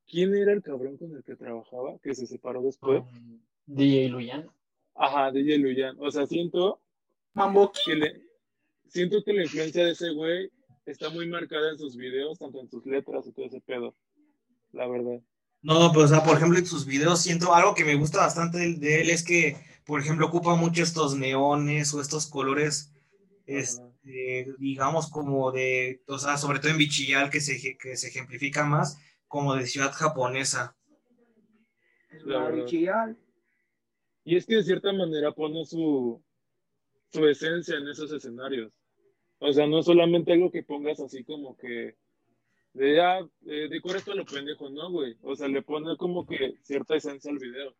¿Quién 0.08 0.36
era 0.36 0.54
el 0.54 0.64
cabrón 0.64 0.98
con 0.98 1.16
el 1.16 1.24
que 1.24 1.36
trabajaba? 1.36 2.00
Que 2.00 2.16
se 2.16 2.26
separó 2.26 2.62
después. 2.62 3.04
DJ 3.66 4.10
Luyan. 4.10 4.50
Ajá, 4.96 5.32
DJ 5.32 5.60
Luyan. 5.60 5.96
O 6.00 6.10
sea, 6.10 6.26
siento 6.26 6.82
Mambo. 7.34 7.72
que 7.86 7.96
le, 7.96 8.22
siento 8.88 9.24
que 9.24 9.34
la 9.34 9.44
influencia 9.44 9.86
de 9.86 9.92
ese 9.92 10.10
güey 10.12 10.52
está 10.86 11.10
muy 11.10 11.28
marcada 11.28 11.72
en 11.72 11.78
sus 11.78 11.96
videos, 11.96 12.40
tanto 12.40 12.60
en 12.60 12.70
sus 12.70 12.86
letras 12.86 13.28
y 13.28 13.32
todo 13.32 13.46
ese 13.46 13.62
pedo. 13.62 13.96
La 14.72 14.88
verdad. 14.88 15.22
No, 15.62 15.92
pero 15.92 16.06
o 16.06 16.08
sea, 16.08 16.24
por 16.24 16.38
ejemplo, 16.38 16.58
en 16.58 16.66
sus 16.66 16.86
videos 16.86 17.22
siento 17.22 17.54
algo 17.54 17.76
que 17.76 17.86
me 17.86 17.96
gusta 17.96 18.20
bastante 18.20 18.58
de, 18.58 18.74
de 18.76 19.02
él 19.02 19.10
es 19.10 19.24
que, 19.24 19.58
por 19.86 20.00
ejemplo, 20.00 20.28
ocupa 20.28 20.56
mucho 20.56 20.82
estos 20.82 21.16
neones 21.16 21.94
o 21.94 22.02
estos 22.02 22.28
colores, 22.28 22.94
este, 24.10 24.56
digamos, 24.58 25.10
como 25.10 25.52
de, 25.52 26.02
o 26.08 26.18
sea, 26.18 26.38
sobre 26.38 26.60
todo 26.60 26.72
en 26.72 26.78
Bichillal, 26.78 27.30
que 27.30 27.40
se, 27.40 27.78
que 27.78 27.96
se 27.96 28.08
ejemplifica 28.08 28.64
más, 28.66 29.00
como 29.28 29.56
de 29.56 29.68
ciudad 29.68 29.92
japonesa. 29.92 30.76
Y 34.24 34.36
es 34.36 34.46
que 34.46 34.56
de 34.56 34.64
cierta 34.64 34.92
manera 34.94 35.32
pone 35.32 35.64
su, 35.66 36.24
su 37.12 37.28
esencia 37.28 37.78
en 37.78 37.88
esos 37.88 38.12
escenarios. 38.12 38.72
O 39.40 39.54
sea, 39.54 39.68
no 39.68 39.82
solamente 39.84 40.34
algo 40.34 40.52
que 40.52 40.64
pongas 40.64 41.00
así 41.00 41.24
como 41.24 41.56
que 41.56 41.96
de 42.74 42.96
ya, 42.96 43.20
eh, 43.48 43.68
decora 43.70 43.98
esto 43.98 44.12
a 44.12 44.16
lo 44.16 44.26
pendejo, 44.26 44.70
no, 44.70 44.92
güey. 44.92 45.18
O 45.22 45.36
sea, 45.36 45.48
le 45.48 45.62
pone 45.62 45.96
como 45.98 46.26
que 46.26 46.56
cierta 46.62 46.96
esencia 46.96 47.32
al 47.32 47.40
video. 47.40 47.76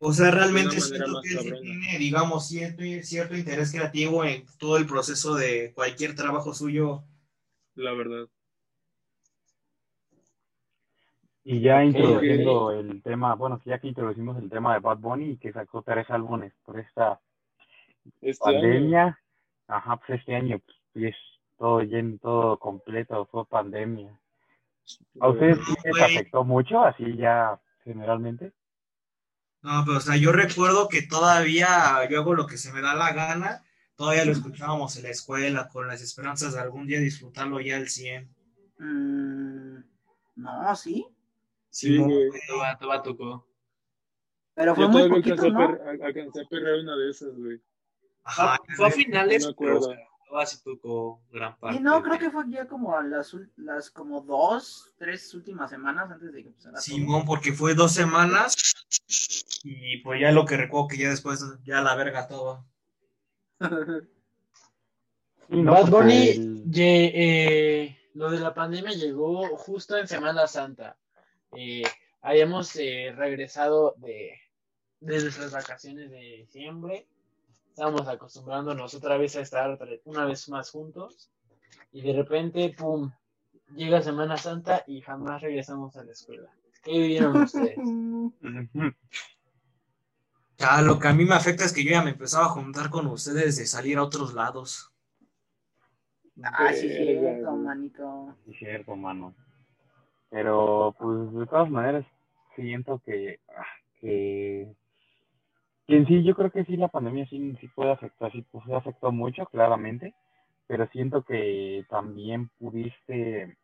O 0.00 0.12
sea, 0.12 0.30
realmente 0.30 0.80
siento 0.80 1.20
que 1.22 1.34
cabrona. 1.34 1.60
tiene, 1.60 1.98
digamos, 1.98 2.46
cierto, 2.46 2.82
cierto 3.02 3.36
interés 3.36 3.72
creativo 3.72 4.24
en 4.24 4.44
todo 4.58 4.76
el 4.76 4.86
proceso 4.86 5.34
de 5.34 5.72
cualquier 5.74 6.14
trabajo 6.14 6.54
suyo. 6.54 7.02
La 7.74 7.92
verdad. 7.92 8.28
Y 11.42 11.60
ya 11.60 11.82
introduciendo 11.82 12.72
el 12.72 13.02
tema, 13.02 13.34
bueno, 13.34 13.60
ya 13.64 13.78
que 13.78 13.88
introducimos 13.88 14.36
el 14.38 14.50
tema 14.50 14.74
de 14.74 14.80
Bad 14.80 14.98
Bunny 14.98 15.30
y 15.30 15.36
que 15.38 15.52
sacó 15.52 15.82
tres 15.82 16.08
álbumes 16.10 16.52
por 16.64 16.78
esta 16.78 17.20
Este 18.20 18.48
año, 18.48 18.60
pandemia, 18.60 19.18
ajá, 19.66 19.96
pues 19.96 20.20
este 20.20 20.36
año, 20.36 20.58
pues, 20.58 20.76
y 20.94 21.06
es 21.06 21.16
todo 21.56 21.80
lleno, 21.80 22.18
todo 22.18 22.58
completo, 22.58 23.26
fue 23.26 23.46
pandemia. 23.46 24.20
¿A 25.20 25.28
ustedes 25.28 25.58
sí 25.64 25.74
les 25.84 26.02
afectó 26.02 26.44
mucho, 26.44 26.80
así 26.80 27.16
ya 27.16 27.58
generalmente? 27.82 28.52
No, 29.62 29.82
pero 29.84 29.98
o 29.98 30.00
sea, 30.00 30.16
yo 30.16 30.32
recuerdo 30.32 30.88
que 30.88 31.02
todavía 31.02 32.08
yo 32.08 32.20
hago 32.20 32.34
lo 32.34 32.46
que 32.46 32.56
se 32.58 32.72
me 32.72 32.80
da 32.80 32.94
la 32.94 33.12
gana. 33.12 33.64
Todavía 33.96 34.24
lo 34.24 34.30
escuchábamos 34.32 34.96
en 34.96 35.02
la 35.04 35.10
escuela 35.10 35.68
con 35.68 35.88
las 35.88 36.00
esperanzas 36.00 36.54
de 36.54 36.60
algún 36.60 36.86
día 36.86 37.00
disfrutarlo 37.00 37.60
ya 37.60 37.76
al 37.76 37.88
100. 37.88 38.28
Mm, 38.78 39.78
no, 40.36 40.76
sí. 40.76 41.04
Sí, 41.70 41.88
Simón, 41.94 42.08
güey. 42.10 42.30
Toma, 42.46 42.78
toma, 42.78 43.02
tocó. 43.02 43.46
Pero 44.54 44.74
fue 44.74 44.84
Yo 44.84 44.90
muy 44.90 45.08
poquito, 45.08 45.32
alcancé, 45.34 45.46
a 45.48 45.50
¿no? 45.50 45.58
per- 45.78 46.04
alcancé 46.04 46.40
a 46.40 46.48
perrear 46.48 46.78
una 46.80 46.96
de 46.96 47.10
esas, 47.10 47.34
güey. 47.36 47.60
Ajá, 48.24 48.58
fue 48.76 48.86
a 48.86 48.90
finales, 48.90 49.46
No 49.46 49.54
pero 49.56 49.78
o 49.80 49.82
sea, 49.82 50.46
sí 50.46 50.62
tocó 50.62 51.22
gran 51.30 51.58
parte. 51.58 51.78
Y 51.78 51.80
no, 51.80 52.02
creo 52.02 52.18
que 52.18 52.30
fue 52.30 52.44
ya 52.48 52.66
como 52.68 52.96
a 52.96 53.02
las, 53.02 53.34
las 53.56 53.90
como 53.90 54.20
dos, 54.20 54.92
tres 54.98 55.32
últimas 55.34 55.70
semanas 55.70 56.10
antes 56.10 56.32
de 56.32 56.42
que 56.42 56.48
empezara 56.48 56.74
todo. 56.74 56.82
Simón, 56.82 57.24
porque 57.24 57.52
fue 57.52 57.74
dos 57.74 57.92
semanas 57.92 58.54
y 59.64 59.98
pues 59.98 60.20
ya 60.20 60.32
lo 60.32 60.44
que 60.44 60.56
recuerdo 60.56 60.88
que 60.88 60.98
ya 60.98 61.10
después 61.10 61.44
ya 61.64 61.80
la 61.80 61.94
verga 61.94 62.26
todo. 62.28 62.64
No, 65.50 65.72
Bad 65.72 65.88
porque 65.90 65.96
Bunny, 65.96 66.28
el- 66.28 66.64
lle- 66.70 67.10
eh, 67.14 67.98
lo 68.12 68.30
de 68.30 68.38
la 68.38 68.52
pandemia 68.52 68.90
llegó 68.92 69.56
justo 69.56 69.96
en 69.96 70.06
Semana 70.06 70.46
Santa. 70.46 70.98
Eh, 71.56 71.84
habíamos 72.20 72.76
eh, 72.76 73.14
regresado 73.16 73.94
de, 73.96 74.38
de 75.00 75.22
nuestras 75.22 75.52
vacaciones 75.52 76.10
de 76.10 76.18
diciembre. 76.44 77.08
Estábamos 77.70 78.06
acostumbrándonos 78.08 78.92
otra 78.94 79.16
vez 79.16 79.36
a 79.36 79.40
estar 79.40 79.78
una 80.04 80.26
vez 80.26 80.50
más 80.50 80.70
juntos. 80.70 81.30
Y 81.92 82.02
de 82.02 82.12
repente, 82.12 82.74
¡pum! 82.76 83.10
Llega 83.74 84.02
Semana 84.02 84.36
Santa 84.36 84.84
y 84.86 85.00
jamás 85.00 85.40
regresamos 85.40 85.96
a 85.96 86.04
la 86.04 86.12
escuela. 86.12 86.50
¿Qué 86.88 86.98
vivieron 86.98 87.42
ustedes? 87.42 87.76
Ya, 90.60 90.82
lo 90.82 90.98
que 90.98 91.06
a 91.06 91.12
mí 91.12 91.24
me 91.24 91.36
afecta 91.36 91.64
es 91.64 91.72
que 91.72 91.84
yo 91.84 91.92
ya 91.92 92.02
me 92.02 92.10
empezaba 92.10 92.46
a 92.46 92.48
juntar 92.48 92.90
con 92.90 93.06
ustedes 93.06 93.56
de 93.58 93.64
salir 93.64 93.96
a 93.96 94.02
otros 94.02 94.34
lados. 94.34 94.92
Ah, 96.42 96.72
sí, 96.72 96.88
cierto, 96.88 97.52
manito. 97.52 98.34
Sí, 98.44 98.54
cierto, 98.54 98.96
mano. 98.96 99.36
Pero, 100.30 100.96
pues, 100.98 101.32
de 101.32 101.46
todas 101.46 101.70
maneras, 101.70 102.04
siento 102.56 103.00
que, 103.06 103.38
ah, 103.56 103.66
que, 104.00 104.74
que 105.86 105.96
en 105.96 106.06
sí, 106.08 106.24
yo 106.24 106.34
creo 106.34 106.50
que 106.50 106.64
sí, 106.64 106.76
la 106.76 106.88
pandemia 106.88 107.28
sí, 107.28 107.56
sí 107.60 107.68
puede 107.68 107.92
afectar, 107.92 108.32
sí, 108.32 108.44
pues, 108.50 108.64
afectó 108.70 109.12
mucho, 109.12 109.46
claramente, 109.46 110.12
pero 110.66 110.88
siento 110.88 111.22
que 111.22 111.86
también 111.88 112.50
pudiste, 112.58 113.56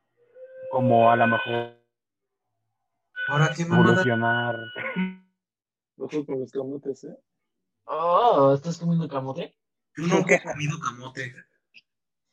como 0.70 1.10
a 1.10 1.16
lo 1.16 1.26
mejor, 1.26 1.83
Ahora 3.28 3.50
qué 3.56 3.64
mamada. 3.64 3.90
evolucionar. 3.92 4.56
Ojo 5.96 6.26
con 6.26 6.40
los 6.40 6.50
camotes, 6.52 7.04
¿eh? 7.04 7.16
Oh, 7.84 8.52
¿estás 8.54 8.78
comiendo 8.78 9.08
camote? 9.08 9.54
Yo 9.96 10.06
nunca 10.06 10.34
he 10.36 10.42
comido 10.42 10.78
camote. 10.80 11.34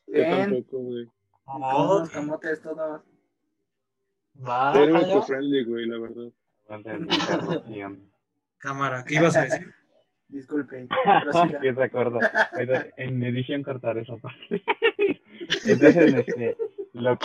Yo 0.07 0.23
tampoco, 0.29 0.77
güey. 0.79 1.07
Oh, 1.45 1.99
Los 1.99 2.09
camotes 2.09 2.61
todos. 2.61 3.01
Va, 4.47 4.73
Pero 4.73 4.97
allá. 4.97 5.07
eco-friendly, 5.11 5.65
güey, 5.65 5.85
la 5.85 5.99
verdad. 5.99 6.31
Cámara, 8.57 9.03
¿qué 9.05 9.15
ibas 9.15 9.35
a 9.35 9.43
decir? 9.43 9.73
Disculpe. 10.29 10.87
prosiga. 11.23 11.59
¿Qué 11.59 11.73
se 11.75 11.83
acuerda? 11.83 12.49
Ahorita 12.53 12.87
En 12.97 13.21
edición 13.23 13.63
cortar 13.63 13.97
esa 13.97 14.15
parte. 14.17 14.63
Entonces, 15.65 16.13
este, 16.13 16.57
lo, 16.93 17.17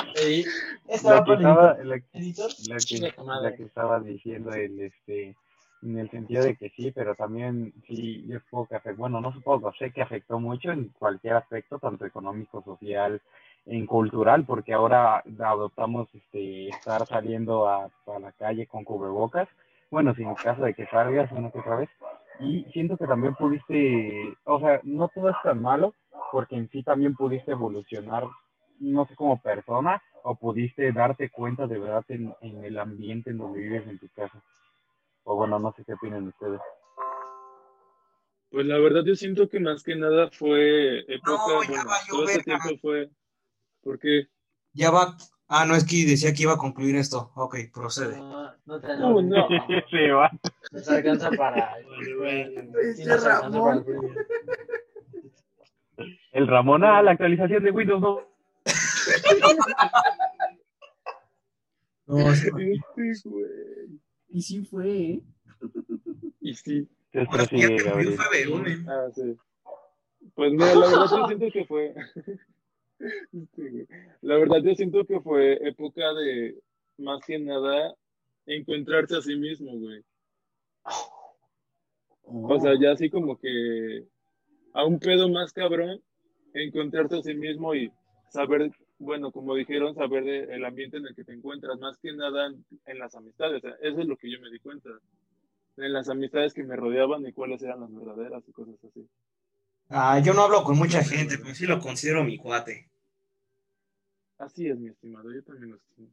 estaba 0.88 1.20
lo 1.20 1.24
que 1.24 1.32
estaba, 1.34 1.76
lo, 1.78 1.84
lo 1.84 2.00
que, 2.00 3.14
lo 3.16 3.56
que 3.56 3.62
estaba 3.62 4.00
diciendo 4.00 4.52
el 4.52 4.80
este 4.80 5.36
en 5.82 5.98
el 5.98 6.10
sentido 6.10 6.44
de 6.44 6.56
que 6.56 6.70
sí, 6.70 6.90
pero 6.90 7.14
también 7.14 7.72
sí, 7.86 8.24
yo 8.26 8.40
supongo 8.40 8.66
que 8.66 8.76
afectó, 8.76 8.98
bueno, 8.98 9.20
no 9.20 9.32
supongo, 9.32 9.72
sé 9.74 9.92
que 9.92 10.02
afectó 10.02 10.40
mucho 10.40 10.72
en 10.72 10.88
cualquier 10.98 11.34
aspecto, 11.34 11.78
tanto 11.78 12.06
económico, 12.06 12.62
social, 12.62 13.20
en 13.66 13.86
cultural, 13.86 14.44
porque 14.44 14.72
ahora 14.72 15.22
adoptamos 15.38 16.08
este 16.14 16.68
estar 16.68 17.06
saliendo 17.06 17.68
a, 17.68 17.84
a 17.84 18.18
la 18.20 18.32
calle 18.32 18.66
con 18.66 18.84
cubrebocas, 18.84 19.48
bueno, 19.90 20.14
sin 20.14 20.34
caso 20.34 20.62
de 20.62 20.74
que 20.74 20.86
salgas 20.86 21.30
una 21.32 21.50
que 21.50 21.58
otra 21.58 21.76
vez, 21.76 21.90
y 22.40 22.64
siento 22.72 22.96
que 22.96 23.06
también 23.06 23.34
pudiste, 23.34 24.34
o 24.44 24.58
sea, 24.60 24.80
no 24.82 25.08
todo 25.08 25.30
es 25.30 25.36
tan 25.42 25.62
malo, 25.62 25.94
porque 26.32 26.56
en 26.56 26.68
sí 26.70 26.82
también 26.82 27.14
pudiste 27.14 27.52
evolucionar, 27.52 28.24
no 28.80 29.06
sé, 29.06 29.14
como 29.14 29.40
persona, 29.40 30.02
o 30.22 30.34
pudiste 30.36 30.92
darte 30.92 31.30
cuenta 31.30 31.66
de 31.66 31.78
verdad 31.78 32.04
en, 32.08 32.34
en 32.40 32.64
el 32.64 32.78
ambiente 32.78 33.30
en 33.30 33.38
donde 33.38 33.60
vives 33.60 33.86
en 33.86 33.98
tu 33.98 34.08
casa. 34.10 34.42
O 35.24 35.36
bueno, 35.36 35.58
no 35.58 35.72
sé 35.72 35.84
qué 35.84 35.94
opinan 35.94 36.28
ustedes. 36.28 36.60
Pues 38.50 38.66
la 38.66 38.78
verdad 38.78 39.02
yo 39.04 39.14
siento 39.14 39.48
que 39.48 39.60
más 39.60 39.82
que 39.82 39.96
nada 39.96 40.30
fue 40.30 41.00
época, 41.12 41.32
No, 41.32 41.62
ya 41.62 41.68
bueno, 41.68 41.84
valió 41.84 42.06
todo 42.10 42.24
ese 42.24 42.42
verga. 42.46 42.62
tiempo 42.64 42.80
fue, 42.80 43.10
porque, 43.82 44.28
Ya 44.72 44.90
va. 44.90 45.16
Ah, 45.48 45.64
no, 45.64 45.76
es 45.76 45.84
que 45.84 46.04
decía 46.04 46.32
que 46.32 46.42
iba 46.42 46.54
a 46.54 46.58
concluir 46.58 46.96
esto. 46.96 47.30
Ok, 47.36 47.56
procede. 47.72 48.16
No, 48.18 48.52
no 48.64 48.80
te 48.80 48.96
no, 48.96 49.22
no, 49.22 49.46
Se 49.90 50.10
va. 50.10 50.30
Nos 50.72 50.88
alcanza 50.88 51.30
para. 51.30 51.74
Sí, 52.96 53.04
nos 53.04 53.24
alcanza 53.24 53.50
para 53.52 53.84
el 56.32 56.46
Ramón, 56.46 56.84
ah, 56.84 57.02
la 57.02 57.12
actualización 57.12 57.64
de 57.64 57.70
Windows 57.70 58.00
no. 58.00 58.35
No, 62.06 62.34
sí. 62.34 62.50
Güey. 62.50 64.00
Y 64.28 64.42
sí 64.42 64.64
fue, 64.64 64.88
¿eh? 64.88 65.22
Y 66.40 66.54
sí, 66.54 66.88
Ahora 67.14 67.46
sí 67.46 67.56
ya 67.58 67.66
prosigue, 67.66 67.66
te 67.66 67.72
murió 67.72 67.84
Gabriel. 67.84 68.16
fue 68.16 68.26
Berumen. 68.30 68.88
ah, 68.88 69.08
sí. 69.14 69.36
Pues 70.34 70.52
mira, 70.52 70.74
la 70.74 70.88
verdad 70.88 71.08
yo 71.10 71.26
siento 71.26 71.50
que 71.52 71.64
fue, 71.64 71.94
la 74.20 74.36
verdad 74.36 74.58
yo 74.62 74.74
siento 74.74 75.04
que 75.06 75.20
fue 75.20 75.54
época 75.68 76.12
de, 76.14 76.60
más 76.98 77.24
que 77.24 77.38
nada, 77.38 77.94
encontrarse 78.46 79.16
a 79.16 79.22
sí 79.22 79.34
mismo, 79.36 79.72
güey. 79.78 80.04
O 82.24 82.60
sea, 82.60 82.74
ya 82.80 82.92
así 82.92 83.08
como 83.08 83.38
que 83.38 84.04
a 84.72 84.84
un 84.84 84.98
pedo 84.98 85.28
más 85.28 85.52
cabrón, 85.52 86.02
encontrarte 86.52 87.18
a 87.18 87.22
sí 87.22 87.34
mismo 87.34 87.74
y 87.74 87.90
saber, 88.30 88.70
bueno, 88.98 89.30
como 89.32 89.54
dijeron, 89.54 89.94
saber 89.94 90.24
de- 90.24 90.54
el 90.54 90.64
ambiente 90.64 90.96
en 90.96 91.06
el 91.06 91.14
que 91.14 91.24
te 91.24 91.32
encuentras, 91.32 91.78
más 91.78 91.96
que 91.98 92.12
nada 92.12 92.46
en, 92.46 92.64
en 92.86 92.98
las 92.98 93.14
amistades. 93.14 93.62
Eso 93.80 94.00
es 94.00 94.06
lo 94.06 94.16
que 94.16 94.30
yo 94.30 94.40
me 94.40 94.50
di 94.50 94.58
cuenta. 94.58 94.90
En 95.76 95.92
las 95.92 96.08
amistades 96.08 96.54
que 96.54 96.64
me 96.64 96.76
rodeaban 96.76 97.26
y 97.26 97.32
cuáles 97.32 97.62
eran 97.62 97.80
las 97.80 97.94
verdaderas 97.94 98.42
y 98.48 98.52
cosas 98.52 98.76
así. 98.84 99.06
Ah, 99.90 100.18
yo 100.20 100.32
no 100.34 100.42
hablo 100.42 100.64
con 100.64 100.76
mucha 100.78 101.04
gente, 101.04 101.38
pero 101.38 101.54
sí 101.54 101.66
lo 101.66 101.78
considero 101.80 102.24
mi 102.24 102.38
cuate. 102.38 102.88
Así 104.38 104.66
es, 104.68 104.78
mi 104.78 104.88
estimado, 104.88 105.32
yo 105.32 105.42
también 105.42 105.70
lo 105.72 105.76
estimo. 105.76 106.08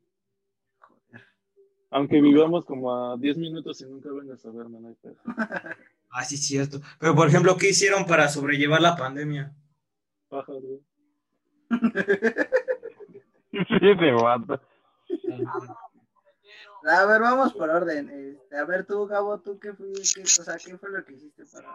Aunque 1.92 2.22
vivamos 2.22 2.66
como 2.66 2.94
a 2.94 3.18
10 3.18 3.38
minutos 3.38 3.80
y 3.82 3.86
nunca 3.86 4.10
vengas 4.12 4.44
a 4.46 4.52
verme, 4.52 4.80
no 4.80 4.88
hay 4.90 4.96
pedo. 4.96 5.16
Ah, 6.16 6.24
sí, 6.24 6.38
cierto. 6.38 6.80
Pero, 7.00 7.16
por 7.16 7.28
ejemplo, 7.28 7.58
¿qué 7.58 7.70
hicieron 7.70 8.06
para 8.06 8.30
sobrellevar 8.30 8.80
la 8.82 8.96
pandemia? 8.96 9.52
Paja, 10.30 10.54
güey. 10.62 10.80
Sí, 11.72 11.82
se 13.20 13.28
va. 13.30 13.43
A 16.86 17.06
ver, 17.06 17.22
vamos 17.22 17.54
por 17.54 17.70
orden. 17.70 18.10
Este, 18.10 18.58
a 18.58 18.66
ver, 18.66 18.86
tú, 18.86 19.08
Gabo, 19.08 19.40
¿tú 19.40 19.58
qué 19.60 19.74
fue, 19.74 19.94
qué, 19.94 20.22
o 20.24 20.26
sea, 20.26 20.58
qué 20.58 20.78
fue 20.78 20.90
lo 20.92 21.04
que 21.06 21.14
hiciste 21.14 21.46
para, 21.46 21.70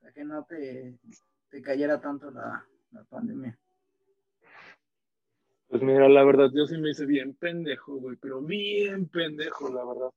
para 0.00 0.12
que 0.12 0.24
no 0.24 0.44
te, 0.44 0.98
te 1.50 1.62
cayera 1.62 2.00
tanto 2.00 2.30
la, 2.30 2.66
la 2.92 3.04
pandemia? 3.04 3.56
Pues 5.68 5.82
mira, 5.82 6.08
la 6.08 6.24
verdad, 6.24 6.50
yo 6.52 6.66
sí 6.66 6.78
me 6.78 6.90
hice 6.90 7.04
bien 7.06 7.34
pendejo, 7.34 7.96
güey, 7.96 8.16
pero 8.16 8.40
bien 8.40 9.06
pendejo, 9.06 9.68
la 9.68 9.84
verdad. 9.84 10.10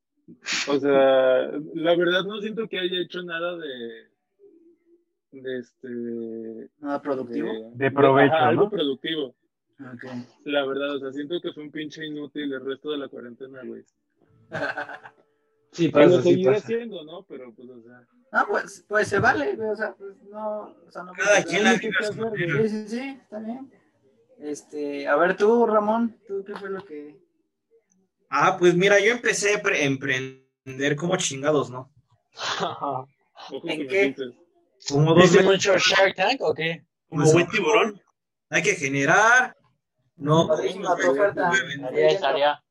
O 0.69 0.79
sea, 0.79 1.51
la 1.75 1.95
verdad 1.95 2.23
no 2.23 2.39
siento 2.39 2.67
que 2.67 2.79
haya 2.79 3.01
hecho 3.01 3.21
nada 3.21 3.57
de, 3.57 4.07
de 5.31 5.59
este, 5.59 6.69
¿Nada 6.79 7.01
productivo? 7.01 7.71
De 7.73 7.91
provecho, 7.91 8.33
ajá, 8.33 8.47
algo 8.47 8.69
productivo. 8.69 9.35
La 10.45 10.65
verdad, 10.65 10.95
o 10.95 10.99
sea, 10.99 11.11
siento 11.11 11.39
que 11.41 11.51
fue 11.53 11.63
un 11.63 11.71
pinche 11.71 12.05
inútil 12.05 12.51
el 12.53 12.65
resto 12.65 12.91
de 12.91 12.97
la 12.97 13.07
cuarentena, 13.07 13.61
güey. 13.63 13.83
Sí, 15.73 15.87
Pero 15.87 16.03
pasa, 16.07 16.17
lo 16.17 16.21
sí 16.23 16.29
seguiré 16.31 16.55
haciendo, 16.57 17.03
¿no? 17.05 17.23
Pero 17.29 17.53
pues, 17.55 17.69
o 17.69 17.81
sea. 17.81 18.05
Ah, 18.33 18.45
pues, 18.49 18.83
pues 18.89 19.07
se 19.07 19.19
vale, 19.19 19.55
güey, 19.55 19.69
o 19.69 19.75
sea, 19.77 19.93
pues 19.95 20.21
no, 20.29 20.63
o 20.85 20.91
sea, 20.91 21.03
no 21.03 21.13
Cada 21.13 21.41
quien 21.45 21.63
la 21.63 21.79
¿qué 21.79 21.87
vive 21.87 21.97
a 21.97 22.03
su 22.03 22.11
hacer, 22.11 22.19
güey? 22.29 22.45
manera. 22.47 22.61
Sí, 22.63 22.69
sí, 22.69 22.87
sí, 22.89 23.19
está 23.21 23.39
bien. 23.39 23.71
Este, 24.39 25.07
a 25.07 25.15
ver 25.15 25.37
tú, 25.37 25.65
Ramón, 25.65 26.19
¿tú 26.27 26.43
qué 26.45 26.53
fue 26.55 26.69
lo 26.71 26.83
que...? 26.83 27.15
Ah, 28.29 28.57
pues 28.59 28.75
mira, 28.75 28.99
yo 28.99 29.11
empecé 29.13 29.55
a 29.55 29.61
pre- 29.61 29.85
emprender 29.85 30.95
como 30.97 31.15
chingados, 31.15 31.69
¿no? 31.71 31.89
¿En 33.63 33.87
qué? 33.87 34.13
Como 34.89 35.13
dos 35.13 35.23
¿Viste 35.23 35.37
meses. 35.37 35.51
mucho 35.51 35.77
Shark 35.77 36.15
Tank 36.15 36.41
o 36.41 36.53
qué? 36.53 36.85
Como 37.07 37.31
buen 37.31 37.47
tiburón. 37.47 38.01
Hay 38.49 38.61
que 38.61 38.75
generar. 38.75 39.55
No, 40.21 40.47
Padrísima 40.47 40.95
tu 40.95 41.11
oferta. 41.11 41.51
Tarea, 41.81 42.19
tarea. 42.19 42.63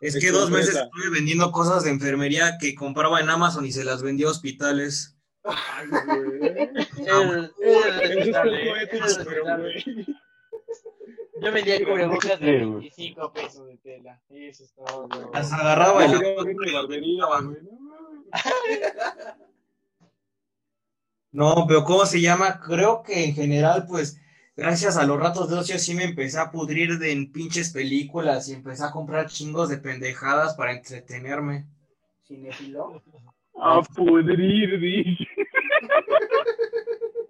es 0.00 0.18
que 0.20 0.30
dos 0.30 0.50
meses 0.50 0.76
estuve 0.76 1.10
vendiendo 1.10 1.50
cosas 1.50 1.82
de 1.82 1.90
enfermería 1.90 2.58
que 2.60 2.76
compraba 2.76 3.18
en 3.20 3.28
Amazon 3.28 3.66
y 3.66 3.72
se 3.72 3.82
las 3.84 4.02
vendía 4.02 4.28
a 4.28 4.30
hospitales. 4.30 5.18
Ay, 5.42 5.88
Eso. 8.92 9.24
Yo 11.40 11.50
vendía 11.50 11.84
cubrebocas 11.84 12.38
de 12.38 12.60
Sí, 12.60 12.64
güey. 12.64 12.80
25 12.82 13.32
pesos 13.32 13.66
de 13.66 13.76
tela. 13.78 14.22
Eso 14.28 14.62
es 14.62 14.72
todo. 14.72 15.08
Las 15.34 15.52
agarraba 15.52 16.06
y 16.06 16.12
No, 21.32 21.64
pero 21.66 21.82
¿cómo 21.82 22.06
se 22.06 22.20
llama? 22.20 22.60
Creo 22.60 23.02
que 23.02 23.24
en 23.24 23.34
general, 23.34 23.86
pues, 23.88 24.20
gracias 24.56 24.96
a 24.96 25.04
los 25.06 25.18
ratos 25.18 25.50
de 25.50 25.56
ocio 25.56 25.78
sí 25.78 25.94
me 25.94 26.04
empecé 26.04 26.38
a 26.38 26.50
pudrir 26.50 26.98
de 26.98 27.12
en 27.12 27.32
pinches 27.32 27.70
películas 27.70 28.48
y 28.48 28.54
empecé 28.54 28.84
a 28.84 28.90
comprar 28.90 29.28
chingos 29.28 29.68
de 29.68 29.78
pendejadas 29.78 30.54
para 30.54 30.72
entretenerme. 30.72 31.66
¿Cinefilo? 32.26 33.02
A 33.60 33.82
pudrir, 33.82 34.80
dice. 34.80 35.28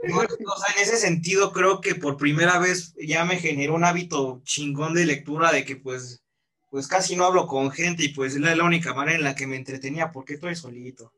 No, 0.04 0.18
o 0.18 0.20
sea, 0.20 0.74
en 0.76 0.82
ese 0.82 0.96
sentido 0.96 1.52
creo 1.52 1.80
que 1.80 1.94
por 1.94 2.16
primera 2.16 2.58
vez 2.58 2.94
ya 2.96 3.24
me 3.24 3.37
generó 3.37 3.74
un 3.74 3.85
hábito 3.85 4.40
chingón 4.42 4.94
de 4.94 5.06
lectura 5.06 5.52
de 5.52 5.64
que 5.64 5.76
pues, 5.76 6.24
pues 6.70 6.88
casi 6.88 7.14
no 7.14 7.24
hablo 7.24 7.46
con 7.46 7.70
gente 7.70 8.04
y 8.04 8.08
pues 8.08 8.35
es 8.35 8.40
la, 8.40 8.56
la 8.56 8.64
única 8.64 8.94
manera 8.94 9.16
en 9.16 9.24
la 9.24 9.37
que 9.37 9.46
me 9.46 9.56
entretenía 9.56 10.11
porque 10.11 10.35
estoy 10.35 10.56
solito. 10.56 11.12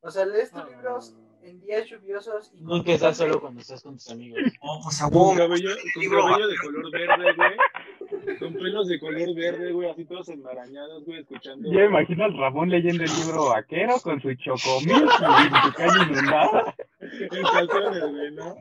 O 0.00 0.10
sea, 0.10 0.24
lees 0.24 0.50
tus 0.50 0.64
libros 0.70 1.14
en 1.46 1.60
días 1.60 1.88
lluviosos 1.88 2.52
y... 2.54 2.62
Nunca 2.64 2.92
estás 2.92 3.16
solo 3.16 3.40
cuando 3.40 3.60
estás 3.60 3.82
con 3.82 3.94
tus 3.94 4.10
amigos. 4.10 4.38
Oh, 4.60 4.80
pues 4.82 5.00
a 5.00 5.08
Con 5.10 5.36
cabello, 5.36 5.70
con 5.94 6.02
libro 6.02 6.24
cabello 6.24 6.48
de 6.48 6.56
color 6.56 6.90
verde, 6.90 7.32
güey. 7.36 8.38
Con 8.38 8.54
pelos 8.54 8.88
de 8.88 8.98
color 8.98 9.34
verde, 9.34 9.72
güey, 9.72 9.90
así 9.90 10.04
todos 10.04 10.28
enmarañados, 10.28 11.04
güey, 11.04 11.20
escuchando. 11.20 11.70
Ya 11.72 11.84
imagino 11.84 12.24
al 12.24 12.36
Ramón 12.36 12.70
leyendo 12.70 13.04
el 13.04 13.10
libro 13.10 13.50
vaquero 13.50 13.94
con 14.02 14.20
su 14.20 14.34
chocomil 14.34 15.04
y 15.04 15.66
su 15.66 15.72
calle 15.74 16.02
inundada. 16.10 16.74
En 17.00 17.42
calzones, 17.42 18.10
güey, 18.10 18.32
¿no? 18.32 18.56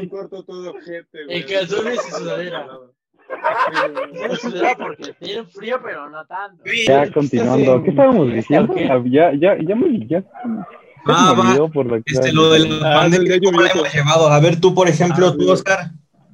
Un 0.00 0.08
corto 0.08 0.42
todo 0.42 0.72
güey. 0.72 1.04
En 1.28 1.42
calzones 1.46 2.06
y 2.06 2.10
sudadera. 2.10 2.68
Porque 4.78 5.12
tiene 5.14 5.44
frío, 5.44 5.80
pero 5.82 6.10
no 6.10 6.26
tanto. 6.26 6.62
ya 6.86 7.10
continuando. 7.12 7.82
¿Qué 7.82 7.90
estábamos 7.90 8.32
diciendo? 8.32 8.74
Ah, 8.90 9.02
Ya, 9.06 9.32
ya, 9.34 9.56
ya 9.62 9.74
me, 9.76 10.06
ya, 10.06 10.20
ya 10.20 10.83
Ah, 11.06 11.34
va. 11.38 11.68
por 11.68 12.02
Este, 12.06 12.32
lo 12.32 12.50
de 12.50 12.60
la 12.68 12.76
Ah, 12.90 13.00
pandemia, 13.00 13.38
¿cómo 13.44 13.60
la 13.60 13.70
hemos 13.70 13.92
llevado? 13.92 14.28
A 14.28 14.40
ver, 14.40 14.60
tú, 14.60 14.74
por 14.74 14.88
ejemplo, 14.88 15.28
Ah, 15.28 15.34
tú. 15.38 15.50
Oscar. 15.50 15.90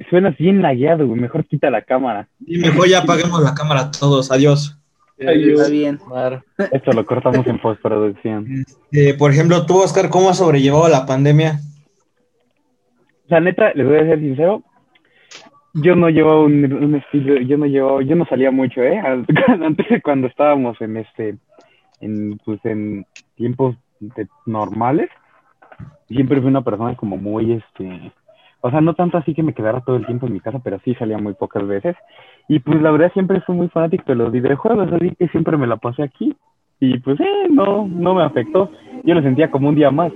Suenas 0.08 0.36
bien 0.38 0.62
lagueado, 0.62 1.06
güey. 1.06 1.20
Mejor 1.20 1.44
quita 1.44 1.70
la 1.70 1.82
cámara. 1.82 2.28
Y 2.46 2.58
mejor 2.58 2.88
ya 2.88 3.00
apaguemos 3.00 3.42
la 3.42 3.54
cámara 3.54 3.90
todos, 3.90 4.30
adiós. 4.30 4.76
Está 5.18 5.68
bien. 5.68 5.98
Claro. 5.98 6.42
Esto 6.72 6.92
lo 6.92 7.04
cortamos 7.04 7.46
en 7.46 7.58
postproducción. 7.58 8.64
Eh, 8.92 9.14
por 9.14 9.30
ejemplo, 9.30 9.66
tú, 9.66 9.78
Oscar, 9.82 10.08
¿cómo 10.08 10.30
has 10.30 10.38
sobrellevado 10.38 10.88
la 10.88 11.04
pandemia? 11.04 11.60
O 13.26 13.28
sea, 13.28 13.40
neta, 13.40 13.72
les 13.74 13.86
voy 13.86 13.98
a 13.98 14.04
ser 14.04 14.18
sincero. 14.20 14.62
Yo 15.74 15.94
no 15.94 16.08
llevaba 16.08 16.40
un, 16.42 16.72
un 16.72 16.94
estilo, 16.96 17.40
yo 17.42 17.56
no 17.58 17.66
llevaba, 17.66 18.02
yo 18.02 18.16
no 18.16 18.24
salía 18.26 18.50
mucho, 18.50 18.82
¿eh? 18.82 18.98
Antes 19.62 19.88
de 19.88 20.00
cuando 20.02 20.26
estábamos 20.26 20.80
en 20.80 20.96
este, 20.96 21.36
en, 22.00 22.38
pues 22.44 22.58
en 22.64 23.06
tiempos 23.36 23.76
de- 24.00 24.28
normales, 24.46 25.10
siempre 26.08 26.40
fui 26.40 26.48
una 26.48 26.62
persona 26.62 26.96
como 26.96 27.16
muy, 27.16 27.52
este, 27.52 28.12
o 28.60 28.70
sea, 28.70 28.80
no 28.80 28.94
tanto 28.94 29.18
así 29.18 29.34
que 29.34 29.42
me 29.42 29.54
quedara 29.54 29.80
todo 29.80 29.96
el 29.96 30.06
tiempo 30.06 30.26
en 30.26 30.32
mi 30.34 30.40
casa, 30.40 30.60
pero 30.62 30.78
sí 30.84 30.94
salía 30.94 31.18
muy 31.18 31.34
pocas 31.34 31.66
veces. 31.66 31.96
Y 32.48 32.58
pues 32.58 32.80
la 32.82 32.90
verdad 32.90 33.12
siempre 33.12 33.40
fui 33.42 33.54
muy 33.54 33.68
fanático 33.68 34.04
de 34.06 34.16
los 34.16 34.32
videojuegos, 34.32 34.92
así 34.92 35.14
que 35.16 35.28
siempre 35.28 35.56
me 35.56 35.66
la 35.66 35.76
pasé 35.76 36.02
aquí. 36.02 36.34
Y 36.80 36.98
pues, 36.98 37.20
eh, 37.20 37.48
no, 37.50 37.86
no 37.86 38.14
me 38.14 38.22
afectó. 38.24 38.70
Yo 39.04 39.14
lo 39.14 39.22
sentía 39.22 39.50
como 39.50 39.68
un 39.68 39.74
día 39.74 39.90
más. 39.90 40.12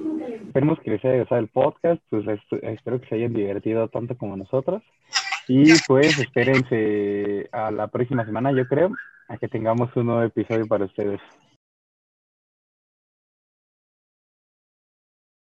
Esperemos 0.46 0.78
que 0.80 0.90
les 0.92 1.04
haya 1.04 1.18
gustado 1.18 1.40
el 1.40 1.48
podcast, 1.48 2.00
pues 2.10 2.24
espero 2.62 3.00
que 3.00 3.08
se 3.08 3.16
hayan 3.16 3.32
divertido 3.32 3.88
tanto 3.88 4.16
como 4.16 4.36
nosotros. 4.36 4.82
Y 5.48 5.64
pues 5.86 6.18
espérense 6.18 7.48
a 7.52 7.70
la 7.70 7.88
próxima 7.88 8.24
semana, 8.24 8.52
yo 8.52 8.66
creo, 8.66 8.90
a 9.28 9.36
que 9.36 9.48
tengamos 9.48 9.94
un 9.96 10.06
nuevo 10.06 10.22
episodio 10.22 10.66
para 10.66 10.86
ustedes. 10.86 11.20